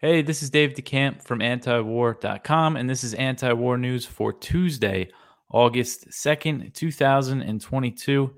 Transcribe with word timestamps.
Hey, 0.00 0.22
this 0.22 0.44
is 0.44 0.50
Dave 0.50 0.74
DeCamp 0.74 1.24
from 1.24 1.40
antiwar.com, 1.40 2.76
and 2.76 2.88
this 2.88 3.02
is 3.02 3.14
anti 3.14 3.52
war 3.52 3.76
news 3.76 4.06
for 4.06 4.32
Tuesday, 4.32 5.10
August 5.50 6.10
2nd, 6.10 6.72
2022. 6.72 8.34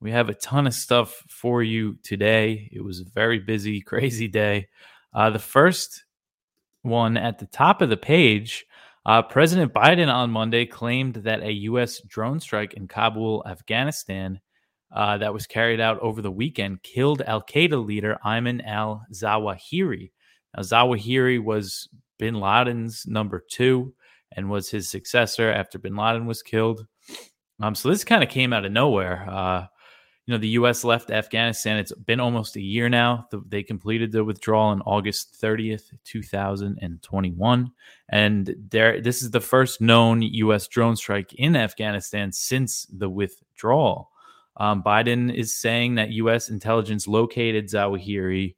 We 0.00 0.10
have 0.10 0.28
a 0.28 0.34
ton 0.34 0.66
of 0.66 0.74
stuff 0.74 1.22
for 1.28 1.62
you 1.62 1.96
today. 2.02 2.68
It 2.72 2.82
was 2.82 2.98
a 2.98 3.04
very 3.14 3.38
busy, 3.38 3.80
crazy 3.86 4.26
day. 4.26 4.66
Uh, 5.14 5.30
the 5.30 5.38
first 5.38 6.02
one 6.82 7.16
at 7.16 7.38
the 7.38 7.46
top 7.46 7.80
of 7.80 7.90
the 7.90 7.96
page 7.96 8.66
uh, 9.06 9.22
President 9.22 9.72
Biden 9.72 10.12
on 10.12 10.32
Monday 10.32 10.66
claimed 10.66 11.14
that 11.14 11.44
a 11.44 11.52
U.S. 11.52 12.00
drone 12.08 12.40
strike 12.40 12.74
in 12.74 12.88
Kabul, 12.88 13.44
Afghanistan, 13.46 14.40
uh, 14.90 15.18
that 15.18 15.32
was 15.32 15.46
carried 15.46 15.78
out 15.78 16.00
over 16.00 16.20
the 16.20 16.32
weekend 16.32 16.82
killed 16.82 17.22
Al 17.22 17.42
Qaeda 17.42 17.86
leader 17.86 18.18
Ayman 18.24 18.66
al 18.66 19.06
Zawahiri. 19.12 20.10
Now, 20.56 20.62
Zawahiri 20.62 21.42
was 21.42 21.88
bin 22.18 22.34
Laden's 22.34 23.06
number 23.06 23.44
two 23.50 23.94
and 24.32 24.50
was 24.50 24.70
his 24.70 24.88
successor 24.88 25.50
after 25.50 25.78
bin 25.78 25.96
Laden 25.96 26.26
was 26.26 26.42
killed. 26.42 26.86
Um, 27.60 27.74
so 27.74 27.88
this 27.88 28.04
kind 28.04 28.22
of 28.22 28.28
came 28.28 28.52
out 28.52 28.64
of 28.64 28.72
nowhere. 28.72 29.28
Uh, 29.28 29.66
you 30.26 30.32
know, 30.32 30.38
the 30.38 30.48
U.S. 30.48 30.84
left 30.84 31.10
Afghanistan. 31.10 31.76
It's 31.76 31.92
been 31.92 32.18
almost 32.18 32.56
a 32.56 32.60
year 32.60 32.88
now. 32.88 33.28
They 33.46 33.62
completed 33.62 34.10
the 34.10 34.24
withdrawal 34.24 34.68
on 34.68 34.80
August 34.82 35.38
30th, 35.40 35.92
2021. 36.04 37.70
And 38.08 38.56
there, 38.70 39.02
this 39.02 39.22
is 39.22 39.30
the 39.30 39.40
first 39.40 39.82
known 39.82 40.22
U.S. 40.22 40.66
drone 40.66 40.96
strike 40.96 41.34
in 41.34 41.56
Afghanistan 41.56 42.32
since 42.32 42.86
the 42.86 43.10
withdrawal. 43.10 44.10
Um, 44.56 44.82
Biden 44.82 45.34
is 45.34 45.54
saying 45.54 45.96
that 45.96 46.10
U.S. 46.10 46.48
intelligence 46.48 47.06
located 47.06 47.66
Zawahiri 47.66 48.54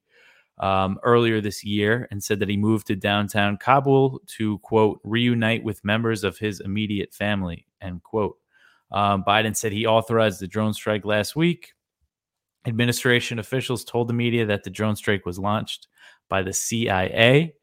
um, 0.59 0.99
earlier 1.03 1.41
this 1.41 1.65
year 1.65 2.09
and 2.11 2.23
said 2.23 2.41
that 2.41 2.49
he 2.49 2.57
moved 2.57 2.87
to 2.87 2.97
downtown 2.97 3.57
Kabul 3.57 4.21
to, 4.39 4.59
quote, 4.61 5.01
reunite 5.05 5.63
with 5.63 5.85
members 5.85 6.25
of 6.25 6.39
his 6.39 6.61
immediate 6.61 7.13
family, 7.13 7.67
end 7.81 8.03
quote. 8.03 8.39
Um, 8.91 9.25
Biden 9.25 9.57
said 9.57 9.73
he 9.73 9.87
authorized 9.87 10.41
the 10.41 10.47
drone 10.47 10.73
strike 10.73 11.05
last 11.05 11.37
week. 11.37 11.73
Administration 12.67 13.39
officials 13.39 13.85
told 13.85 14.09
the 14.09 14.15
media 14.15 14.47
that 14.47 14.65
the 14.65 14.71
drone 14.71 14.97
strike 14.97 15.27
was 15.27 15.39
launched 15.39 15.89
by 16.29 16.43
the 16.43 16.53
CIA. 16.53 17.55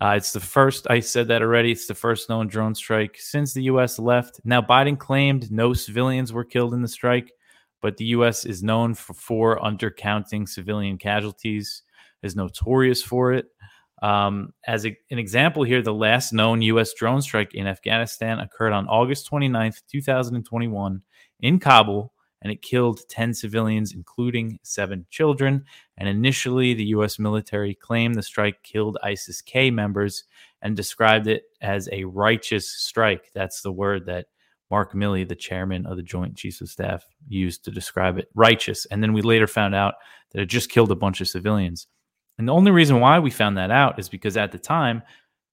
Uh, 0.00 0.14
it's 0.16 0.32
the 0.32 0.40
first, 0.40 0.86
I 0.90 1.00
said 1.00 1.28
that 1.28 1.42
already, 1.42 1.72
it's 1.72 1.86
the 1.86 1.94
first 1.94 2.28
known 2.28 2.48
drone 2.48 2.74
strike 2.74 3.16
since 3.18 3.54
the 3.54 3.62
U.S. 3.64 3.98
left. 3.98 4.40
Now, 4.44 4.60
Biden 4.60 4.98
claimed 4.98 5.52
no 5.52 5.74
civilians 5.74 6.32
were 6.32 6.44
killed 6.44 6.74
in 6.74 6.82
the 6.82 6.88
strike, 6.88 7.32
but 7.80 7.96
the 7.96 8.06
U.S. 8.06 8.44
is 8.44 8.62
known 8.62 8.94
for, 8.94 9.14
for 9.14 9.58
undercounting 9.60 10.48
civilian 10.48 10.98
casualties, 10.98 11.82
is 12.22 12.36
notorious 12.36 13.02
for 13.02 13.32
it. 13.32 13.46
Um, 14.02 14.52
as 14.66 14.84
a, 14.84 14.96
an 15.10 15.18
example 15.18 15.62
here, 15.62 15.80
the 15.80 15.94
last 15.94 16.32
known 16.32 16.60
U.S. 16.62 16.92
drone 16.92 17.22
strike 17.22 17.54
in 17.54 17.68
Afghanistan 17.68 18.40
occurred 18.40 18.72
on 18.72 18.88
August 18.88 19.30
29th, 19.30 19.82
2021, 19.90 21.02
in 21.40 21.60
Kabul, 21.60 22.12
and 22.42 22.52
it 22.52 22.62
killed 22.62 23.00
10 23.08 23.32
civilians, 23.34 23.94
including 23.94 24.58
seven 24.64 25.06
children. 25.10 25.64
And 25.96 26.08
initially, 26.08 26.74
the 26.74 26.86
U.S. 26.86 27.20
military 27.20 27.76
claimed 27.76 28.16
the 28.16 28.22
strike 28.22 28.64
killed 28.64 28.98
ISIS 29.04 29.40
K 29.40 29.70
members 29.70 30.24
and 30.60 30.76
described 30.76 31.28
it 31.28 31.44
as 31.60 31.88
a 31.92 32.04
righteous 32.04 32.68
strike. 32.68 33.30
That's 33.34 33.62
the 33.62 33.72
word 33.72 34.06
that 34.06 34.26
Mark 34.72 34.94
Milley, 34.94 35.28
the 35.28 35.36
chairman 35.36 35.86
of 35.86 35.96
the 35.96 36.02
Joint 36.02 36.36
Chiefs 36.36 36.60
of 36.60 36.68
Staff, 36.68 37.06
used 37.28 37.64
to 37.64 37.70
describe 37.70 38.18
it 38.18 38.28
righteous. 38.34 38.86
And 38.86 39.00
then 39.02 39.12
we 39.12 39.22
later 39.22 39.46
found 39.46 39.76
out 39.76 39.94
that 40.32 40.40
it 40.40 40.46
just 40.46 40.70
killed 40.70 40.90
a 40.90 40.96
bunch 40.96 41.20
of 41.20 41.28
civilians. 41.28 41.86
And 42.38 42.48
the 42.48 42.52
only 42.52 42.70
reason 42.70 43.00
why 43.00 43.18
we 43.18 43.30
found 43.30 43.56
that 43.58 43.70
out 43.70 43.98
is 43.98 44.08
because 44.08 44.36
at 44.36 44.52
the 44.52 44.58
time, 44.58 45.02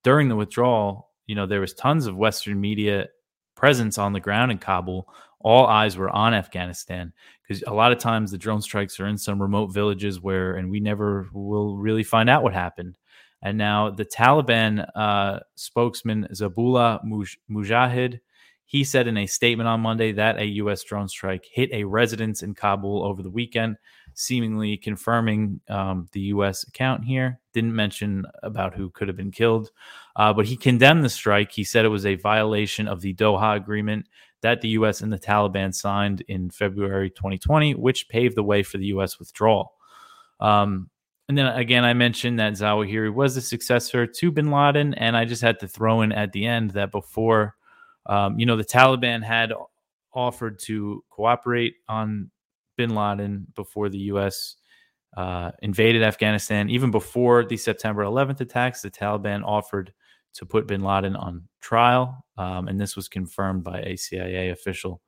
during 0.04 0.30
the 0.30 0.36
withdrawal, 0.36 1.10
you 1.28 1.36
know, 1.36 1.46
there 1.46 1.62
was 1.62 1.74
tons 1.74 2.08
of 2.08 2.16
Western 2.16 2.60
media 2.60 3.08
presence 3.56 3.98
on 3.98 4.14
the 4.14 4.20
ground 4.20 4.52
in 4.52 4.58
Kabul. 4.58 5.08
All 5.42 5.68
eyes 5.68 5.98
were 5.98 6.10
on 6.10 6.34
Afghanistan 6.34 7.14
because 7.48 7.64
a 7.68 7.74
lot 7.74 7.92
of 7.92 8.00
times 8.00 8.32
the 8.32 8.38
drone 8.38 8.62
strikes 8.62 9.00
are 9.00 9.08
in 9.08 9.18
some 9.18 9.42
remote 9.42 9.68
villages 9.68 10.22
where, 10.22 10.56
and 10.56 10.72
we 10.72 10.80
never 10.80 11.30
will 11.34 11.78
really 11.78 12.04
find 12.04 12.30
out 12.30 12.44
what 12.44 12.54
happened. 12.54 12.98
And 13.42 13.58
now 13.58 13.90
the 13.90 14.06
Taliban 14.06 14.86
uh, 14.96 15.40
spokesman 15.56 16.28
Zabihullah 16.34 17.02
Mujahid, 17.50 18.20
he 18.66 18.84
said 18.84 19.08
in 19.08 19.18
a 19.18 19.26
statement 19.26 19.68
on 19.68 19.82
Monday 19.82 20.12
that 20.12 20.38
a 20.38 20.46
U.S. 20.46 20.84
drone 20.84 21.08
strike 21.08 21.46
hit 21.52 21.70
a 21.72 21.86
residence 21.86 22.44
in 22.44 22.54
Kabul 22.54 23.04
over 23.04 23.24
the 23.24 23.30
weekend 23.30 23.78
seemingly 24.14 24.78
confirming 24.78 25.62
um, 25.70 26.08
the 26.12 26.22
U.S. 26.22 26.64
account 26.68 27.06
here. 27.06 27.40
Didn't 27.54 27.76
mention 27.76 28.26
about 28.44 28.76
who 28.76 28.90
could 28.90 29.08
have 29.08 29.18
been 29.18 29.32
killed, 29.32 29.72
uh, 30.16 30.34
but 30.34 30.46
he 30.46 30.56
condemned 30.56 31.04
the 31.04 31.10
strike. 31.10 31.52
He 31.52 31.64
said 31.64 31.86
it 31.86 31.90
was 31.90 32.06
a 32.06 32.16
violation 32.16 32.88
of 32.88 33.02
the 33.02 33.14
Doha 33.14 33.56
Agreement 33.56 34.08
that 34.42 34.62
the 34.62 34.70
U.S. 34.70 35.02
and 35.02 35.12
the 35.12 35.20
Taliban 35.20 35.74
signed 35.74 36.22
in 36.28 36.50
February 36.50 37.10
2020, 37.10 37.76
which 37.76 38.10
paved 38.10 38.36
the 38.36 38.44
way 38.44 38.64
for 38.64 38.78
the 38.78 38.88
U.S. 38.88 39.20
withdrawal. 39.20 39.74
Um, 40.40 40.90
and 41.28 41.38
then 41.38 41.48
again, 41.48 41.86
I 41.86 41.94
mentioned 41.94 42.40
that 42.40 42.54
Zawahiri 42.54 43.14
was 43.14 43.36
the 43.36 43.42
successor 43.42 44.08
to 44.08 44.32
bin 44.32 44.50
Laden, 44.50 44.96
and 44.96 45.16
I 45.16 45.26
just 45.26 45.42
had 45.42 45.60
to 45.60 45.68
throw 45.68 46.02
in 46.02 46.12
at 46.12 46.32
the 46.32 46.46
end 46.46 46.72
that 46.72 46.92
before, 46.92 47.56
um, 48.08 48.40
you 48.40 48.46
know, 48.46 48.56
the 48.56 48.64
Taliban 48.64 49.24
had 49.24 49.54
offered 50.12 50.58
to 50.60 51.04
cooperate 51.10 51.76
on 51.88 52.32
bin 52.80 52.96
Laden 52.96 53.46
before 53.56 53.90
the 53.90 53.98
U.S. 54.14 54.56
Uh, 55.18 55.52
invaded 55.62 56.02
Afghanistan. 56.02 56.70
Even 56.70 56.92
before 56.92 57.44
the 57.44 57.58
September 57.58 58.04
11th 58.04 58.40
attacks, 58.40 58.82
the 58.82 58.90
Taliban 58.90 59.44
offered 59.44 59.92
to 60.36 60.46
put 60.46 60.66
bin 60.66 60.82
Laden 60.82 61.18
on 61.18 61.44
trial, 61.60 62.24
um, 62.38 62.70
and 62.70 62.80
this 62.80 62.96
was 62.96 63.10
confirmed 63.10 63.66
by 63.66 63.82
a 63.82 63.98
CIA 63.98 64.52
official. 64.52 65.02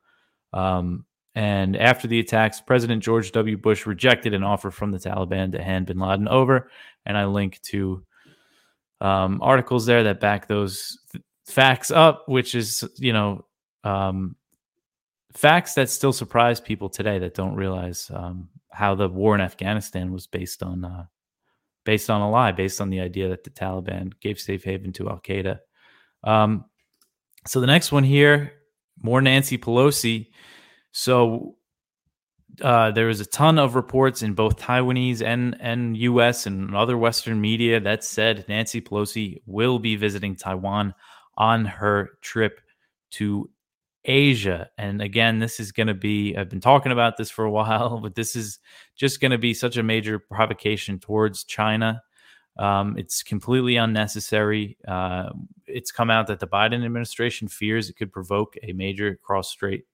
Um, 0.52 1.06
and 1.34 1.78
after 1.78 2.06
the 2.06 2.20
attacks, 2.20 2.60
President 2.60 3.02
George 3.02 3.32
W. 3.32 3.56
Bush 3.56 3.86
rejected 3.86 4.34
an 4.34 4.42
offer 4.42 4.70
from 4.70 4.90
the 4.90 4.98
Taliban 4.98 5.50
to 5.52 5.62
hand 5.62 5.86
bin 5.86 5.98
Laden 5.98 6.28
over. 6.28 6.70
And 7.06 7.16
I 7.16 7.24
link 7.24 7.58
to 7.70 8.04
um, 9.00 9.40
articles 9.40 9.86
there 9.86 10.02
that 10.02 10.20
back 10.20 10.46
those 10.46 10.98
th- 11.10 11.24
facts 11.46 11.90
up, 11.90 12.24
which 12.28 12.54
is, 12.54 12.84
you 12.98 13.14
know, 13.14 13.46
um, 13.82 14.36
facts 15.34 15.74
that 15.74 15.90
still 15.90 16.12
surprise 16.12 16.60
people 16.60 16.88
today 16.88 17.18
that 17.18 17.34
don't 17.34 17.54
realize 17.54 18.10
um, 18.12 18.48
how 18.70 18.94
the 18.94 19.08
war 19.08 19.34
in 19.34 19.40
Afghanistan 19.40 20.12
was 20.12 20.26
based 20.26 20.62
on 20.62 20.84
uh, 20.84 21.06
based 21.84 22.10
on 22.10 22.20
a 22.20 22.30
lie, 22.30 22.52
based 22.52 22.80
on 22.80 22.90
the 22.90 23.00
idea 23.00 23.28
that 23.28 23.44
the 23.44 23.50
Taliban 23.50 24.12
gave 24.20 24.38
safe 24.38 24.64
haven 24.64 24.92
to 24.92 25.08
Al 25.08 25.18
Qaeda. 25.20 25.58
Um, 26.22 26.64
so 27.46 27.60
the 27.60 27.66
next 27.66 27.90
one 27.90 28.04
here, 28.04 28.52
more 29.00 29.20
Nancy 29.20 29.58
Pelosi. 29.58 30.28
So 30.92 31.56
uh, 32.60 32.92
there 32.92 33.06
was 33.06 33.20
a 33.20 33.26
ton 33.26 33.58
of 33.58 33.74
reports 33.74 34.22
in 34.22 34.34
both 34.34 34.58
Taiwanese 34.58 35.22
and 35.22 35.56
and 35.60 35.96
U.S. 35.96 36.46
and 36.46 36.76
other 36.76 36.98
Western 36.98 37.40
media 37.40 37.80
that 37.80 38.04
said 38.04 38.44
Nancy 38.48 38.80
Pelosi 38.80 39.42
will 39.46 39.78
be 39.78 39.96
visiting 39.96 40.36
Taiwan 40.36 40.94
on 41.36 41.64
her 41.64 42.10
trip 42.20 42.60
to 43.12 43.48
Asia. 44.04 44.68
And 44.78 45.00
again, 45.00 45.38
this 45.38 45.60
is 45.60 45.72
going 45.72 45.86
to 45.86 45.94
be, 45.94 46.36
I've 46.36 46.48
been 46.48 46.60
talking 46.60 46.92
about 46.92 47.16
this 47.16 47.30
for 47.30 47.44
a 47.44 47.50
while, 47.58 48.00
but 48.00 48.14
this 48.14 48.36
is 48.36 48.58
just 48.96 49.20
going 49.20 49.30
to 49.30 49.38
be 49.38 49.54
such 49.54 49.76
a 49.76 49.82
major 49.82 50.18
provocation 50.18 50.98
towards 50.98 51.44
China. 51.44 52.02
Um, 52.58 52.98
it's 52.98 53.22
completely 53.22 53.76
unnecessary. 53.76 54.76
Uh, 54.86 55.30
it's 55.66 55.90
come 55.90 56.10
out 56.10 56.26
that 56.26 56.40
the 56.40 56.46
Biden 56.46 56.84
administration 56.84 57.48
fears 57.48 57.88
it 57.88 57.96
could 57.96 58.12
provoke 58.12 58.56
a 58.62 58.72
major 58.72 59.18
cross 59.22 59.48
strait 59.48 59.84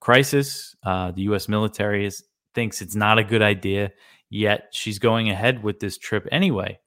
crisis. 0.00 0.74
Uh, 0.82 1.12
the 1.12 1.22
U.S. 1.22 1.48
military 1.48 2.04
is, 2.04 2.24
thinks 2.54 2.82
it's 2.82 2.96
not 2.96 3.18
a 3.18 3.24
good 3.24 3.42
idea, 3.42 3.92
yet 4.28 4.68
she's 4.72 4.98
going 4.98 5.30
ahead 5.30 5.62
with 5.62 5.78
this 5.78 5.96
trip 5.96 6.26
anyway. 6.32 6.80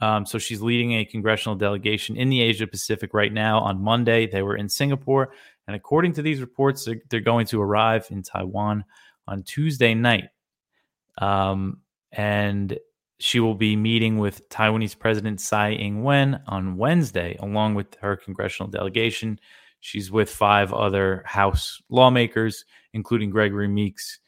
Um, 0.00 0.26
so 0.26 0.38
she's 0.38 0.60
leading 0.60 0.92
a 0.92 1.04
congressional 1.04 1.56
delegation 1.56 2.16
in 2.16 2.28
the 2.28 2.42
Asia 2.42 2.66
Pacific 2.66 3.14
right 3.14 3.32
now. 3.32 3.60
On 3.60 3.82
Monday, 3.82 4.26
they 4.26 4.42
were 4.42 4.56
in 4.56 4.68
Singapore. 4.68 5.32
And 5.66 5.74
according 5.74 6.12
to 6.14 6.22
these 6.22 6.40
reports, 6.40 6.84
they're, 6.84 7.00
they're 7.08 7.20
going 7.20 7.46
to 7.46 7.62
arrive 7.62 8.06
in 8.10 8.22
Taiwan 8.22 8.84
on 9.26 9.42
Tuesday 9.42 9.94
night. 9.94 10.28
Um, 11.18 11.80
and 12.12 12.78
she 13.18 13.40
will 13.40 13.54
be 13.54 13.76
meeting 13.76 14.18
with 14.18 14.48
Taiwanese 14.50 14.98
President 14.98 15.40
Tsai 15.40 15.72
Ing 15.72 16.02
wen 16.02 16.42
on 16.46 16.76
Wednesday, 16.76 17.36
along 17.40 17.74
with 17.74 17.96
her 18.02 18.16
congressional 18.16 18.70
delegation. 18.70 19.40
She's 19.80 20.10
with 20.10 20.30
five 20.30 20.72
other 20.72 21.22
House 21.24 21.80
lawmakers, 21.88 22.64
including 22.92 23.30
Gregory 23.30 23.68
Meeks 23.68 24.18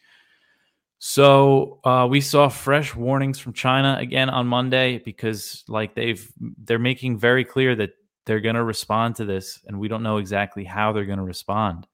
so 0.98 1.80
uh, 1.84 2.06
we 2.10 2.20
saw 2.20 2.48
fresh 2.48 2.94
warnings 2.94 3.38
from 3.38 3.52
China 3.52 3.96
again 4.00 4.30
on 4.30 4.46
Monday 4.46 4.98
because, 4.98 5.64
like, 5.68 5.94
they've 5.94 6.30
they're 6.64 6.78
making 6.78 7.18
very 7.18 7.44
clear 7.44 7.76
that 7.76 7.90
they're 8.26 8.40
going 8.40 8.56
to 8.56 8.64
respond 8.64 9.16
to 9.16 9.24
this, 9.24 9.60
and 9.66 9.78
we 9.78 9.88
don't 9.88 10.02
know 10.02 10.18
exactly 10.18 10.64
how 10.64 10.92
they're 10.92 11.06
going 11.06 11.18
to 11.18 11.24
respond. 11.24 11.86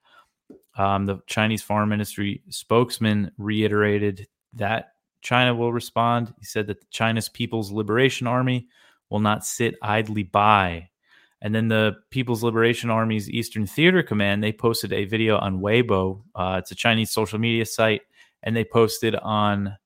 Um, 0.77 1.07
the 1.07 1.21
Chinese 1.27 1.63
Foreign 1.63 1.89
Ministry 1.89 2.43
spokesman 2.49 3.31
reiterated 3.39 4.27
that 4.55 4.95
China 5.21 5.55
will 5.55 5.73
respond. 5.73 6.35
He 6.39 6.45
said 6.45 6.67
that 6.67 6.91
China's 6.91 7.29
People's 7.29 7.71
Liberation 7.71 8.27
Army 8.27 8.69
will 9.11 9.21
not 9.21 9.45
sit 9.45 9.75
idly 9.83 10.25
by. 10.25 10.89
And 11.41 11.55
then 11.55 11.69
the 11.69 11.97
People's 12.11 12.43
Liberation 12.43 12.91
Army's 12.91 13.31
Eastern 13.31 13.67
Theater 13.67 14.03
Command, 14.03 14.43
they 14.43 14.53
posted 14.53 14.93
a 14.93 15.05
video 15.05 15.39
on 15.39 15.61
Weibo. 15.61 16.23
Uh, 16.35 16.57
it's 16.59 16.71
a 16.71 16.75
Chinese 16.75 17.11
social 17.11 17.39
media 17.39 17.67
site, 17.67 18.03
and 18.45 18.57
they 18.57 18.65
posted 18.65 19.17
on 19.17 19.77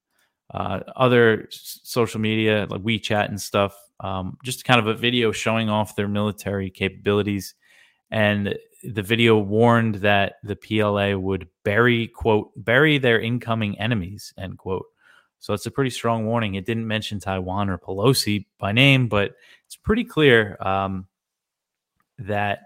uh, 0.53 0.81
other 0.97 1.47
social 1.51 2.21
media 2.21 2.67
like 2.69 2.83
WeChat 2.83 3.29
and 3.29 3.41
stuff, 3.41 3.75
um, 4.01 4.37
just 4.45 4.65
kind 4.65 4.81
of 4.81 4.87
a 4.87 4.95
video 4.95 5.33
showing 5.33 5.69
off 5.69 5.97
their 5.97 6.09
military 6.09 6.71
capabilities. 6.71 7.55
And 8.11 8.55
the 8.83 9.03
video 9.03 9.39
warned 9.39 9.97
that 9.97 10.35
the 10.43 10.57
PLA 10.57 11.17
would 11.17 11.49
bury 11.65 12.09
quote 12.09 12.53
bury 12.57 12.99
their 12.99 13.21
incoming 13.21 13.79
enemies 13.79 14.33
end 14.39 14.59
quote. 14.59 14.87
So 15.41 15.55
it's 15.55 15.67
a 15.67 15.71
pretty 15.71 15.91
strong 15.91 16.27
warning. 16.27 16.55
It 16.55 16.67
didn't 16.67 16.87
mention 16.87 17.21
Taiwan 17.21 17.69
or 17.69 17.79
Pelosi 17.79 18.47
by 18.59 18.73
name, 18.73 19.09
but 19.09 19.35
it's 19.67 19.77
pretty 19.77 20.05
clear 20.05 20.57
um, 20.61 21.07
that 22.19 22.61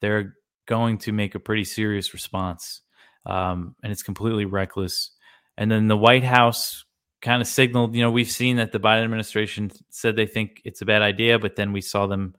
they're 0.00 0.34
going 0.66 0.98
to 0.98 1.12
make 1.12 1.34
a 1.34 1.40
pretty 1.40 1.64
serious 1.64 2.12
response, 2.12 2.82
um, 3.26 3.74
and 3.82 3.90
it's 3.90 4.02
completely 4.02 4.44
reckless. 4.44 5.10
And 5.56 5.70
then 5.70 5.88
the 5.88 5.96
White 5.96 6.24
House 6.24 6.84
kind 7.20 7.40
of 7.40 7.48
signaled, 7.48 7.94
you 7.94 8.02
know, 8.02 8.10
we've 8.10 8.30
seen 8.30 8.56
that 8.56 8.72
the 8.72 8.80
Biden 8.80 9.04
administration 9.04 9.70
said 9.90 10.16
they 10.16 10.26
think 10.26 10.60
it's 10.64 10.82
a 10.82 10.86
bad 10.86 11.02
idea, 11.02 11.38
but 11.38 11.56
then 11.56 11.72
we 11.72 11.80
saw 11.80 12.06
them 12.06 12.34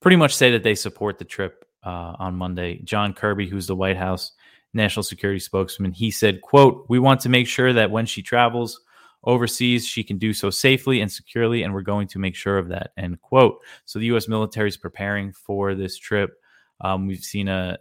pretty 0.00 0.16
much 0.16 0.34
say 0.34 0.50
that 0.52 0.62
they 0.62 0.74
support 0.74 1.18
the 1.18 1.24
trip 1.24 1.64
uh, 1.84 2.14
on 2.18 2.34
Monday. 2.34 2.80
John 2.82 3.12
Kirby, 3.12 3.48
who's 3.48 3.66
the 3.66 3.76
White 3.76 3.96
House 3.96 4.32
national 4.72 5.02
security 5.02 5.40
spokesman, 5.40 5.92
he 5.92 6.10
said, 6.10 6.40
"quote 6.40 6.86
We 6.88 6.98
want 6.98 7.20
to 7.20 7.28
make 7.28 7.46
sure 7.46 7.72
that 7.72 7.90
when 7.90 8.06
she 8.06 8.22
travels 8.22 8.80
overseas, 9.24 9.86
she 9.86 10.02
can 10.02 10.16
do 10.16 10.32
so 10.32 10.48
safely 10.48 11.00
and 11.00 11.12
securely, 11.12 11.62
and 11.62 11.74
we're 11.74 11.82
going 11.82 12.08
to 12.08 12.18
make 12.18 12.34
sure 12.34 12.58
of 12.58 12.68
that." 12.68 12.92
End 12.96 13.20
quote. 13.20 13.58
So 13.84 13.98
the 13.98 14.06
U.S. 14.06 14.28
military 14.28 14.68
is 14.68 14.76
preparing 14.76 15.32
for 15.32 15.74
this 15.74 15.98
trip. 15.98 16.30
Um, 16.80 17.06
we've 17.06 17.24
seen 17.24 17.48
a 17.48 17.78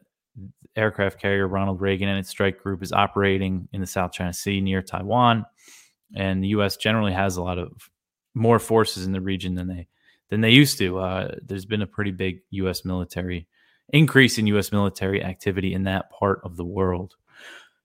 aircraft 0.75 1.21
carrier 1.21 1.47
Ronald 1.47 1.81
Reagan 1.81 2.09
and 2.09 2.19
its 2.19 2.29
strike 2.29 2.61
group 2.61 2.81
is 2.81 2.91
operating 2.91 3.67
in 3.73 3.81
the 3.81 3.87
South 3.87 4.11
China 4.11 4.33
Sea 4.33 4.61
near 4.61 4.81
Taiwan, 4.81 5.45
and 6.15 6.43
the 6.43 6.49
U.S. 6.49 6.77
generally 6.77 7.13
has 7.13 7.37
a 7.37 7.43
lot 7.43 7.57
of 7.57 7.89
more 8.33 8.59
forces 8.59 9.05
in 9.05 9.11
the 9.11 9.21
region 9.21 9.55
than 9.55 9.67
they 9.67 9.87
than 10.29 10.41
they 10.41 10.51
used 10.51 10.77
to. 10.77 10.99
Uh, 10.99 11.35
there's 11.43 11.65
been 11.65 11.81
a 11.81 11.87
pretty 11.87 12.11
big 12.11 12.41
U.S. 12.51 12.85
military 12.85 13.47
increase 13.89 14.37
in 14.37 14.47
U.S. 14.47 14.71
military 14.71 15.23
activity 15.23 15.73
in 15.73 15.83
that 15.83 16.11
part 16.11 16.41
of 16.43 16.55
the 16.55 16.65
world. 16.65 17.15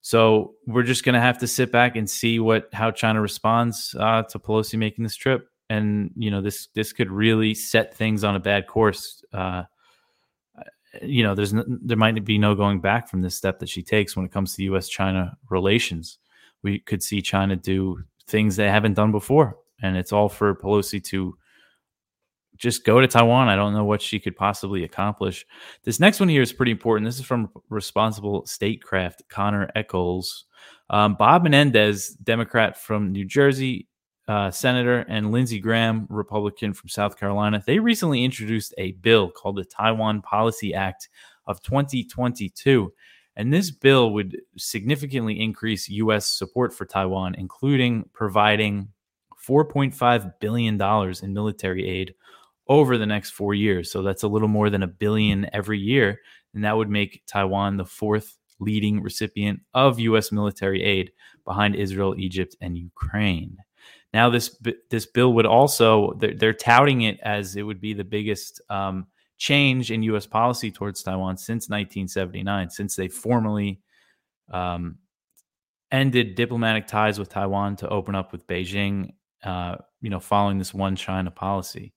So 0.02 0.55
we're 0.67 0.82
just 0.82 1.02
going 1.02 1.14
to 1.14 1.20
have 1.20 1.38
to 1.38 1.47
sit 1.47 1.73
back 1.73 1.97
and 1.97 2.08
see 2.08 2.38
what 2.38 2.69
how 2.73 2.90
China 2.90 3.23
responds 3.23 3.97
uh, 3.99 4.23
to 4.25 4.38
Pelosi 4.38 4.79
making 4.79 5.02
this 5.02 5.17
trip, 5.17 5.49
and 5.70 6.11
you 6.14 6.31
know 6.31 6.43
this 6.43 6.69
this 6.75 6.93
could 6.93 7.11
really 7.11 7.55
set 7.55 7.94
things 7.94 8.23
on 8.23 8.37
a 8.37 8.40
bad 8.40 8.67
course. 8.67 9.25
Uh, 9.32 9.62
you 11.02 11.23
know, 11.23 11.35
there's 11.35 11.52
no, 11.52 11.64
there 11.67 11.96
might 11.96 12.25
be 12.25 12.38
no 12.38 12.55
going 12.55 12.81
back 12.81 13.08
from 13.08 13.23
this 13.23 13.35
step 13.35 13.58
that 13.58 13.69
she 13.69 13.82
takes 13.82 14.17
when 14.17 14.25
it 14.25 14.32
comes 14.32 14.55
to 14.55 14.62
U.S. 14.64 14.88
China 14.88 15.37
relations. 15.50 16.19
We 16.62 16.79
could 16.79 17.02
see 17.02 17.23
China 17.23 17.56
do 17.56 18.02
things 18.26 18.56
they 18.56 18.69
haven't 18.69 18.94
done 18.94 19.12
before, 19.12 19.58
and 19.82 19.96
it's 19.96 20.12
all 20.12 20.29
for 20.29 20.55
Pelosi 20.55 21.02
to 21.05 21.37
just 22.56 22.85
go 22.85 23.00
to 23.00 23.08
Taiwan. 23.08 23.49
I 23.49 23.56
don't 23.56 23.75
know 23.75 23.85
what 23.85 24.00
she 24.00 24.20
could 24.20 24.37
possibly 24.37 24.85
accomplish. 24.85 25.44
This 25.82 26.00
next 26.00 26.20
one 26.20 26.29
here 26.29 26.43
is 26.43 26.52
pretty 26.52 26.73
important. 26.73 27.06
This 27.06 27.19
is 27.19 27.25
from 27.25 27.50
Responsible 27.69 28.47
Statecraft, 28.47 29.25
Connor 29.29 29.70
Echols. 29.75 30.44
Um, 30.90 31.14
Bob 31.14 31.43
Menendez, 31.43 32.11
Democrat 32.11 32.79
from 32.79 33.11
New 33.11 33.25
Jersey, 33.25 33.88
uh, 34.26 34.50
Senator, 34.50 35.00
and 35.09 35.32
Lindsey 35.32 35.61
Graham, 35.61 36.06
Republican 36.09 36.73
from 36.73 36.88
South 36.88 37.19
Carolina, 37.19 37.62
they 37.67 37.79
recently 37.79 38.25
introduced 38.25 38.75
a 38.79 38.93
bill 38.93 39.31
called 39.31 39.56
the 39.56 39.65
Taiwan 39.65 40.23
Policy 40.23 40.75
Act 40.75 41.09
of 41.47 41.62
2022. 41.62 42.93
And 43.37 43.53
this 43.53 43.71
bill 43.71 44.12
would 44.12 44.41
significantly 44.56 45.41
increase 45.41 45.88
U.S. 45.88 46.26
support 46.26 46.73
for 46.73 46.87
Taiwan, 46.87 47.35
including 47.35 48.09
providing 48.12 48.88
$4.5 49.47 50.32
billion 50.41 50.81
in 51.23 51.35
military 51.35 51.88
aid 51.88 52.15
over 52.69 52.97
the 52.97 53.06
next 53.06 53.31
four 53.31 53.53
years. 53.55 53.91
So 53.91 54.03
that's 54.03 54.23
a 54.23 54.29
little 54.29 54.49
more 54.49 54.71
than 54.71 54.82
a 54.82 54.88
billion 54.88 55.49
every 55.53 55.79
year. 55.79 56.21
And 56.55 56.65
that 56.65 56.76
would 56.76 56.88
make 56.88 57.23
Taiwan 57.26 57.76
the 57.76 57.85
fourth 57.85 58.38
leading 58.61 59.03
recipient 59.03 59.61
of 59.75 59.99
U.S. 59.99 60.32
military 60.32 60.82
aid 60.82 61.12
behind 61.44 61.75
Israel, 61.75 62.15
Egypt, 62.17 62.56
and 62.61 62.79
Ukraine. 62.79 63.59
Now, 64.14 64.31
this 64.31 64.56
this 64.90 65.06
bill 65.06 65.34
would 65.34 65.44
also 65.44 66.14
they're, 66.14 66.34
they're 66.34 66.55
touting 66.55 67.02
it 67.02 67.19
as 67.20 67.56
it 67.56 67.62
would 67.62 67.81
be 67.81 67.93
the 67.93 68.05
biggest 68.05 68.62
um, 68.70 69.08
change 69.37 69.90
in 69.90 70.02
U.S. 70.05 70.26
policy 70.26 70.70
towards 70.70 71.02
Taiwan 71.02 71.37
since 71.37 71.69
1979, 71.69 72.70
since 72.70 72.96
they 72.96 73.08
formally 73.08 73.81
um, 74.50 74.96
ended 75.90 76.37
diplomatic 76.37 76.87
ties 76.87 77.19
with 77.19 77.28
Taiwan 77.28 77.76
to 77.76 77.88
open 77.88 78.14
up 78.14 78.32
with 78.32 78.46
Beijing. 78.46 79.11
Uh, 79.43 79.76
you 80.00 80.08
know, 80.08 80.20
following 80.20 80.56
this 80.56 80.72
one 80.72 80.96
China 80.96 81.31
policy 81.31 81.93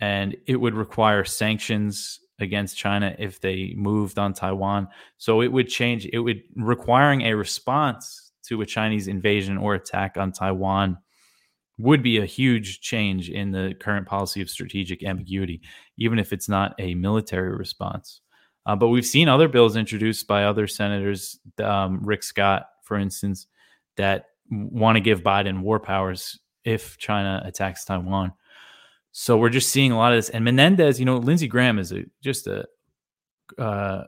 and 0.00 0.36
it 0.46 0.56
would 0.56 0.74
require 0.74 1.24
sanctions 1.24 2.20
against 2.38 2.76
China 2.76 3.14
if 3.18 3.40
they 3.40 3.74
moved 3.76 4.18
on 4.18 4.32
Taiwan. 4.32 4.88
So 5.18 5.42
it 5.42 5.48
would 5.52 5.68
change, 5.68 6.06
it 6.06 6.18
would 6.18 6.40
requiring 6.56 7.22
a 7.22 7.34
response 7.34 8.32
to 8.46 8.62
a 8.62 8.66
Chinese 8.66 9.08
invasion 9.08 9.58
or 9.58 9.74
attack 9.74 10.16
on 10.16 10.32
Taiwan 10.32 10.96
would 11.80 12.02
be 12.02 12.18
a 12.18 12.26
huge 12.26 12.80
change 12.80 13.30
in 13.30 13.50
the 13.50 13.74
current 13.80 14.06
policy 14.06 14.40
of 14.40 14.50
strategic 14.50 15.04
ambiguity, 15.04 15.60
even 15.96 16.18
if 16.18 16.32
it's 16.32 16.48
not 16.48 16.74
a 16.78 16.94
military 16.94 17.54
response. 17.56 18.20
Uh, 18.66 18.76
but 18.76 18.88
we've 18.88 19.06
seen 19.06 19.28
other 19.28 19.48
bills 19.48 19.76
introduced 19.76 20.26
by 20.26 20.44
other 20.44 20.66
senators, 20.66 21.38
um, 21.62 22.00
Rick 22.02 22.22
Scott, 22.22 22.66
for 22.82 22.98
instance, 22.98 23.46
that 23.96 24.26
want 24.50 24.96
to 24.96 25.00
give 25.00 25.22
Biden 25.22 25.60
war 25.60 25.80
powers 25.80 26.38
if 26.64 26.98
China 26.98 27.42
attacks 27.44 27.84
Taiwan. 27.84 28.32
So 29.12 29.36
we're 29.36 29.48
just 29.48 29.70
seeing 29.70 29.92
a 29.92 29.96
lot 29.96 30.12
of 30.12 30.18
this. 30.18 30.30
And 30.30 30.44
Menendez, 30.44 30.98
you 30.98 31.06
know, 31.06 31.16
Lindsey 31.16 31.48
Graham 31.48 31.78
is 31.78 31.92
a, 31.92 32.04
just 32.22 32.46
a 32.46 32.66
uh, 33.58 34.04